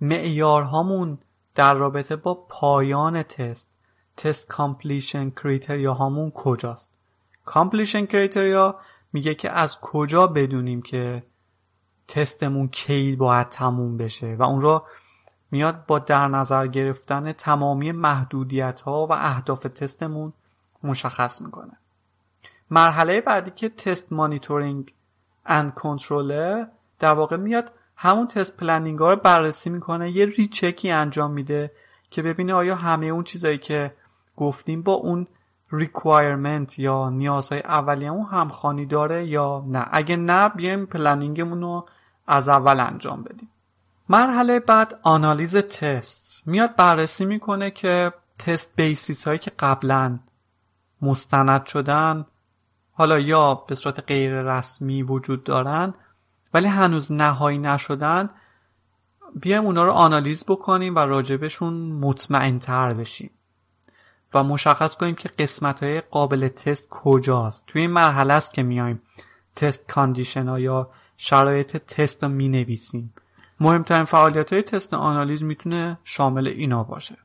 [0.00, 1.18] معیارهامون
[1.54, 3.78] در رابطه با پایان تست.
[4.16, 6.90] test completion criteria هامون کجاست؟
[7.44, 8.78] completion criteria
[9.12, 11.22] میگه که از کجا بدونیم که
[12.08, 14.84] تستمون کی باید تموم بشه و اون رو
[15.50, 20.32] میاد با در نظر گرفتن تمامی محدودیت ها و اهداف تستمون
[20.82, 21.72] مشخص می‌کنه.
[22.70, 24.94] مرحله بعدی که test monitoring
[25.46, 26.66] and control ه
[26.98, 31.72] در واقع میاد همون test planning ها رو بررسی می‌کنه یه recheck ی انجام میده
[32.10, 33.94] که ببینه آیا همه اون چیزایی که
[34.36, 35.26] گفتیم با اون
[35.72, 39.86] requirement یا نیازهای اولیه‌مون همخوانی داره یا نه.
[39.90, 41.86] اگه نه بیایم planning مون رو
[42.26, 43.48] از اول انجام بدیم.
[44.10, 46.42] مرحله بعد آنالیز تست.
[46.46, 50.18] میاد بررسی می‌کنه که test basis هایی که قبلا
[51.02, 52.26] مستند شدن
[52.92, 55.94] حالا یا به صورت غیر رسمی وجود دارن
[56.54, 58.30] ولی هنوز نهایی نشدن.
[59.34, 63.30] بیایم اونا رو آنالیز بکنیم و راجبشون مطمئن تر بشیم.
[64.34, 67.66] و مشخص کنیم که قسمت های قابل تست کجاست.
[67.66, 69.02] توی این مرحله است که میایم
[69.56, 73.14] test condition ها یا شرایط تست رو می نویسیم
[73.60, 77.16] مهمترین فعالیت های تست آنالیز می‌تونه شامل اینا باشه.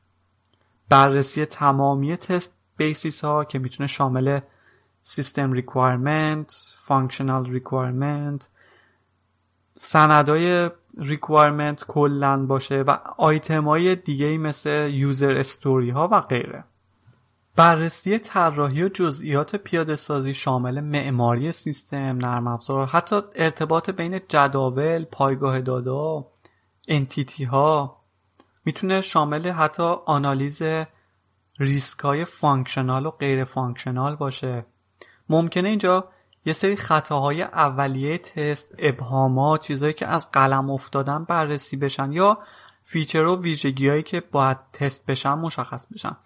[0.88, 4.40] بررسی تمامی test basis ها که می‌تونه شامل
[5.02, 8.48] system requirement functional requirement
[9.74, 16.64] سندهای requirement کلا باشه و آیتم های دیگه مثل user story ها و غیره.
[17.56, 25.04] بررسی طراحی و جزئیات پیاده سازی شامل معماری سیستم نرم افزار حتی ارتباط بین جداول
[25.04, 26.26] پایگاه داده
[26.88, 28.00] entity ها
[28.64, 30.62] می‌تونه شامل حتی آنالیز
[31.58, 34.66] ریسک های functional و غیر functional باشه.
[35.28, 36.08] ممکنه اینجا
[36.46, 42.38] یه سری خطاهای اولیه تست ابهامات چیزهایی که از قلم افتادن بررسی بشن یا
[42.82, 46.16] feature و ویژگی هایی که باید تست بشن مشخص بشن.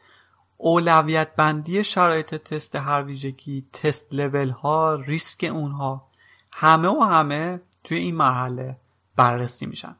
[0.60, 6.08] اولویت بندی شرایط تست هر ویژگی test level ها ریسک اونها
[6.52, 8.76] همه و همه توی این مرحله
[9.16, 9.96] بررسی میشن.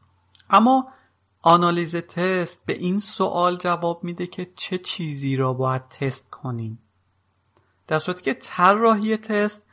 [0.50, 0.88] اما
[1.42, 6.78] آنالیز تست به این سوال جواب میده که چه چیزی را باید تست کنیم.
[7.86, 9.66] در صورتی که طراحی تست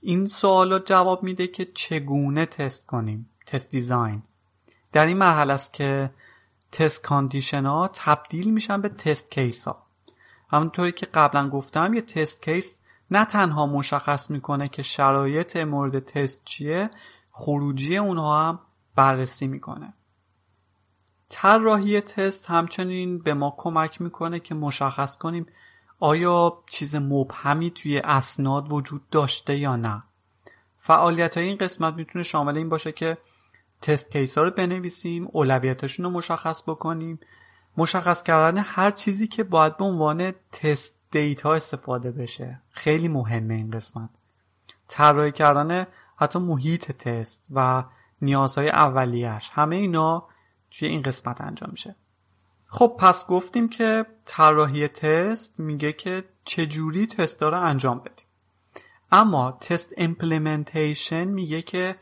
[0.00, 3.30] این سوال را جواب میده که چگونه تست کنیم.
[3.46, 4.22] test design.
[4.92, 6.10] در این مرحله است که
[6.72, 9.87] test condition ها تبدیل میشن به test case ها
[10.48, 12.80] همونطوری که قبلا گفتم یه test case
[13.10, 16.90] نه تنها مشخص می‌کنه که شرایط مورد تست چیه
[17.30, 18.60] خروجی اونها هم
[18.94, 19.94] بررسی می‌کنه.
[21.28, 25.46] طراحی تست همچنین به ما کمک می‌کنه که مشخص کنیم
[26.00, 30.02] آیا چیز مبهمی توی اسناد وجود داشته یا نه.
[30.78, 33.18] فعالیت های این قسمت می‌تونه شامل این باشه که
[33.82, 37.20] تست کیس ها رو بنویسیم اولویتاشون رو مشخص بکنیم
[37.76, 42.60] مشخص کردن هر چیزی که باید به عنوان تست دیتا استفاده بشه.
[42.70, 44.10] خیلی مهمه این قسمت.
[44.88, 47.84] طراحی کردن حتی محیط تست و
[48.22, 50.28] نیازهای اولیش همه اینا
[50.70, 51.96] توی این قسمت انجام میشه.
[52.66, 58.26] خب پس گفتیم که طراحی تست میگه که چجوری تست رو انجام بدیم.
[59.12, 61.96] اما test implementation میگه که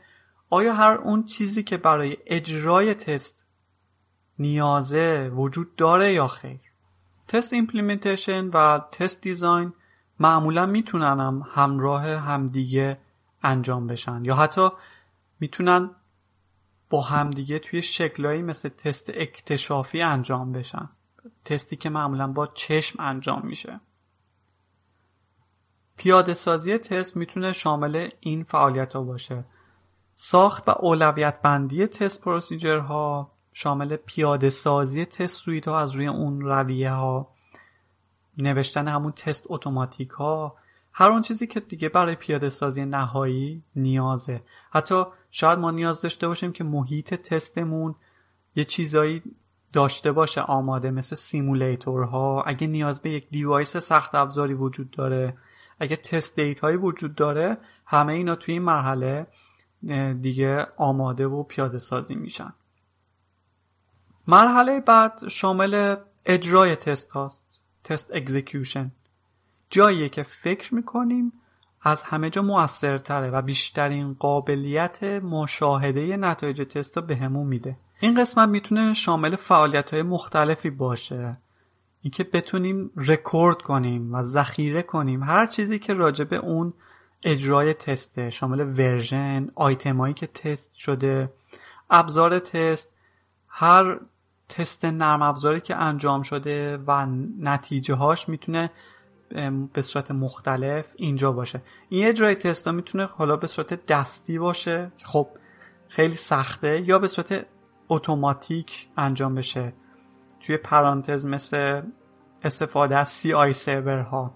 [0.50, 3.45] آیا هر اون چیزی که برای اجرای تست
[4.38, 6.60] نیازه وجود داره یا خیر.
[7.28, 9.72] test implementation و test design
[10.20, 12.98] معمولا می‌تونن هم همراه همدیگه
[13.42, 14.68] انجام بشن یا حتی
[15.40, 15.90] می‌تونن
[16.90, 20.88] با همدیگه توی شکلهایی مثل تست اکتشافی انجام بشن.
[21.44, 23.80] تستی که معمولا با چشم انجام میشه.
[25.96, 29.44] پیاده سازی تست می‌تونه شامل این فعالیت ها باشه.
[30.14, 36.06] ساخت و اولویت بندی تست پروسیجر ها شامل پیاده سازی تست سویت ها از روی
[36.06, 37.28] اون رویه ها
[38.38, 40.56] نوشتن همون test automatic ها
[40.92, 44.40] هر اون چیزی که دیگه برای پیاده سازی نهایی نیازه.
[44.70, 47.94] حتی شاید ما نیاز داشته باشیم که محیط تستمون
[48.56, 49.22] یه چیزایی
[49.72, 52.42] داشته باشه آماده مثل simulator ها.
[52.42, 55.36] اگه نیاز به یک device سخت افزاری وجود داره
[55.80, 59.26] اگه test data هایی وجود داره همه اینا توی این مرحله
[60.20, 62.52] دیگه آماده و پیاده سازی میشن.
[64.28, 65.96] مرحله بعد شامل
[66.26, 67.42] اجرای تست هاست
[67.84, 68.90] test execution.
[69.70, 71.32] جاییه که فکر می‌کنیم
[71.82, 77.76] از همه جا موثرتره و بیشترین قابلیت مشاهده نتایج تست رو بهمون میده.
[78.00, 81.36] این قسمت می‌تونه شامل فعالیت های مختلفی باشه.
[82.02, 86.72] اینکه بتونیم رکورد کنیم و ذخیره کنیم هر چیزی که راجع به اون
[87.22, 88.30] اجرای تسته.
[88.30, 91.32] شامل version item ایی که تست شده
[91.90, 92.92] ابزار تست
[93.48, 94.00] هر
[94.48, 97.06] تست نرم افزاری که انجام شده و
[97.40, 98.70] نتیجه هاش می‌تونه
[99.72, 101.62] به صورت مختلف اینجا باشه.
[101.88, 105.28] این اجرای تست ها می‌تونه حالا به صورت دستی باشه خب
[105.88, 107.46] خیلی سخته یا به صورت
[107.88, 109.72] اتوماتیک انجام بشه.
[110.40, 111.82] توی پرانتز مثل
[112.42, 114.34] استفاده از سی آی سرور ها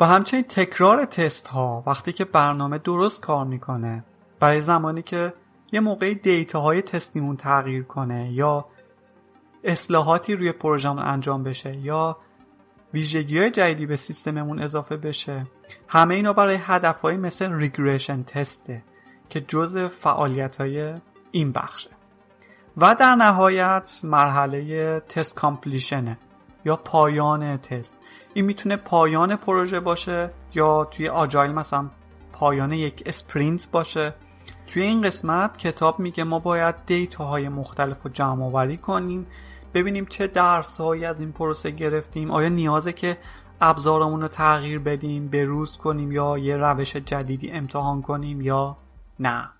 [0.00, 4.04] و همچنین تکرار تست ها وقتی که برنامه درست کار می‌کنه
[4.40, 5.34] برای زمانی که
[5.72, 8.66] یه موقعی data های تستیمون تغییر کنه یا
[9.64, 12.16] اصلاحاتی روی پروژمون انجام بشه یا
[12.94, 15.46] ویژگی های جدیدی به سیستممون اضافه بشه.
[15.88, 18.82] همه اینا برای هدف های مثل regression test ه
[19.28, 20.94] که جز فعالیت های
[21.30, 21.90] این بخشه.
[22.76, 26.18] و در نهایت مرحله test completion ه
[26.64, 27.96] یا پایان تست
[28.34, 31.90] این می‌تونه پایان پروژه باشه یا توی agile مثلا
[32.32, 34.14] پایان یک اسپرینت باشه.
[34.66, 39.26] توی این قسمت کتاب میگه ما باید دیتاهای مختلف رو جمع آوری کنیم
[39.74, 42.30] ببینیم چه درس هایی از این پروسه گرفتیم.
[42.30, 43.16] آیا نیازه که
[43.60, 48.76] ابزارمون رو تغییر بدیم بروز کنیم یا یه روش جدیدی امتحان کنیم یا
[49.20, 49.50] نه؟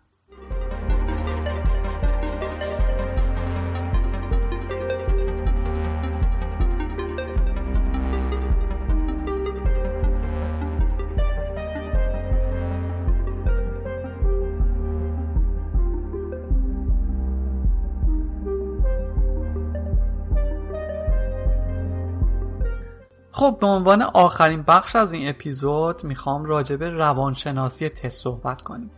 [23.45, 28.91] خب به عنوان آخرین بخش از این اپیزود می‌خوام راجع به روانشناسی تست صحبت کنیم.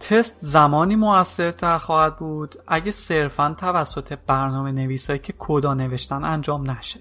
[0.00, 7.00] تست زمانی موثرتر خواهد بود اگه صرفا توسط برنامه نویسایی که کدا نوشتن انجام نشه.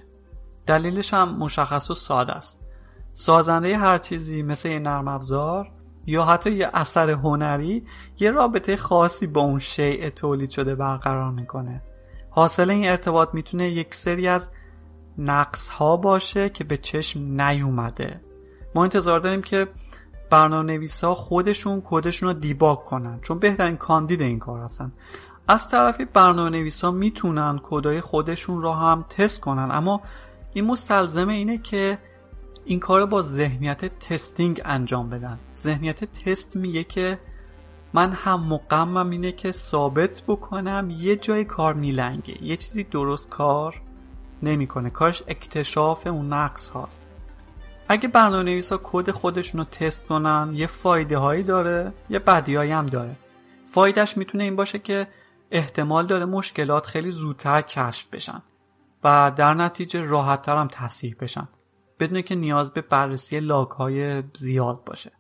[0.66, 2.68] دلیلش هم مشخص و ساده است.
[3.14, 5.72] سازنده هر چیزی مثل یه نرم افزار
[6.06, 7.86] یا حتی یه اثر هنری
[8.20, 11.82] یه رابطه خاصی با اون شیء تولید شده برقرار می‌کنه.
[12.30, 14.50] حاصل این ارتباط می‌تونه یک سری از
[15.20, 18.22] نقص ها باشه که به چشم نیومده.
[18.76, 19.68] ما انتظار داریم که
[20.30, 24.92] برنامه نویس ها خودشون کدشون رو debug کنن چون بهترین کاندید این کار هستن.
[25.48, 30.02] از طرفی برنامه نویس ها می‌تونن کدای خودشون رو هم تست کنن اما
[30.54, 31.98] این مستلزم اینه که
[32.66, 35.40] این کار با ذهنیت testing انجام بدن.
[35.62, 37.20] ذهنیت تست میگه که
[37.94, 42.44] من هم مقمم اینه که ثابت بکنم یه جای کار میلنگه.
[42.44, 43.82] یه چیزی درست کار
[44.44, 44.90] نمی‌کنه.
[44.90, 47.04] کارش اکتشاف اون نقص هاست.
[47.88, 52.56] اگه برنامه نویس ها کد خودشون رو تست کنن یه فایده هایی داره یه بدی
[52.56, 53.16] هایی هم داره.
[53.66, 55.08] فایدهش می‌تونه این باشه که
[55.52, 58.42] احتمال داره مشکلات خیلی زودتر کشف بشن
[59.04, 61.48] و در نتیجه راحتتر هم تصحیح بشن
[62.00, 65.12] بدون که نیاز به بررسی لاگ های زیاد باشه.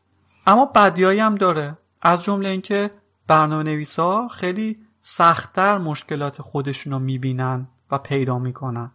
[0.47, 2.89] اما بدیایی هم داره از جمله اینکه
[3.27, 8.91] برنامه نویس ها خیلی سختتر مشکلات خودشون رو می‌بینن و پیدا می‌کنن.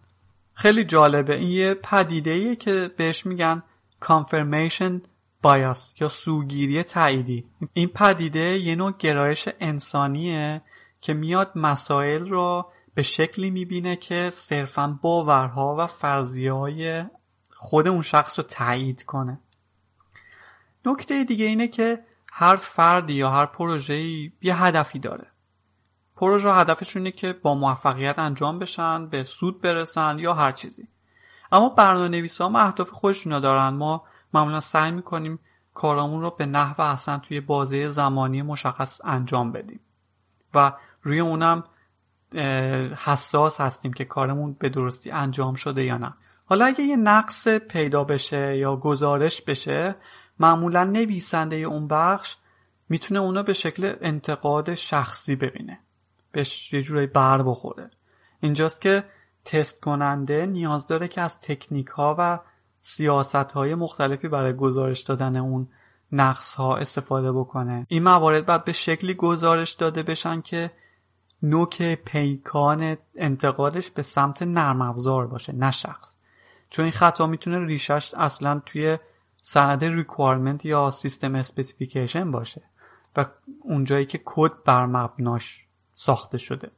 [0.55, 1.34] خیلی جالبه.
[1.34, 3.62] این یه پدیده ایه که بهش میگن
[4.05, 5.00] confirmation
[5.44, 7.46] bias یا سوگیری تاییدی.
[7.72, 10.62] این پدیده یه نوع گرایش انسانیه
[11.00, 17.05] که میاد مسائل رو به شکلی می‌بینه که صرفا باورها و فرضیه های
[17.55, 19.40] خود اون شخص رو تایید کنه.
[20.86, 25.26] نکته دیگه اینه که هر فردی یا هر پروژه‌ای یه هدفی داره.
[26.16, 30.88] پروژه هدفشونه که با موفقیت انجام بشن به سود برسن یا هر چیزی.
[31.52, 33.68] اما برنامه نویس ها اهداف خودشون دارن.
[33.68, 34.04] ما
[34.34, 35.38] معمولا سعی می‌کنیم
[35.74, 39.80] کارامون رو به نحو اصلا توی بازه زمانی مشخص انجام بدیم.
[40.54, 41.64] و روی اونم
[43.04, 46.14] حساس هستیم که کارمون به درستی انجام شده یا نه.
[46.46, 49.94] حالا اگه یه نقص پیدا بشه یا گزارش بشه
[50.38, 52.36] معمولا نویسنده اون بخش
[52.88, 55.78] می‌تونه اونو به شکل انتقاد شخصی ببینه.
[56.35, 57.91] بهش یه جورایی بر بخوره.
[58.41, 59.05] اینجاست که
[59.45, 62.41] تست کننده نیاز داره که از تکنیک ها و
[62.80, 65.68] سیاست های مختلفی برای گزارش دادن اون
[66.12, 67.87] نقص ها استفاده بکنه.
[67.89, 70.70] این موارد باید به شکلی گزارش داده بشن که
[71.43, 76.16] نوک پیکان انتقادش به سمت نرم افزار باشه نه شخص.
[76.70, 78.99] چون این خطا می‌تونه ریشش اصلا توی
[79.43, 82.62] سند requirement یا system specification باشه
[83.16, 83.26] و
[83.61, 85.63] اونجایی که کد بر مبناش
[85.95, 86.70] ساخته شده.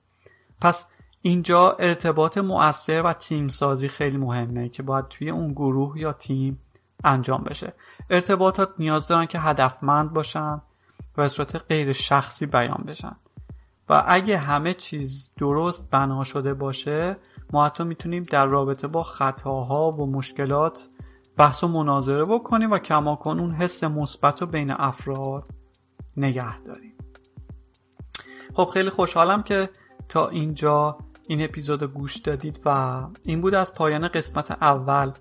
[0.61, 0.87] پس
[1.23, 6.59] اینجا ارتباط مؤثر و تیم سازی خیلی مهمه که باید توی اون گروه یا تیم
[7.05, 7.73] انجام بشه.
[8.11, 10.61] ارتباطات نیاز دارن که هدفمند باشن
[11.17, 13.17] و صورت غیر شخصی بیان بشن.
[13.89, 17.17] و اگه همه چیز درست بنا شده باشه
[17.53, 20.89] ما حتی می‌تونیم در رابطه با خطاها و مشکلات
[21.37, 25.45] بحث و مناظره بکنیم و کماکن اون حس مثبت رو بین افراد
[26.17, 26.96] نگه داریم.
[28.57, 29.69] خب خیلی خوشحالم که
[30.09, 30.99] تا اینجا
[31.29, 35.13] این اپیزود گوش دادید و این بود از پایان قسمت اول.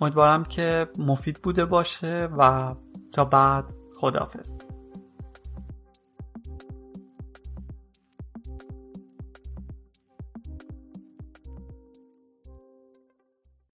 [0.00, 2.74] امیدوارم که مفید بوده باشه و
[3.12, 4.75] تا بعد خداحافظ.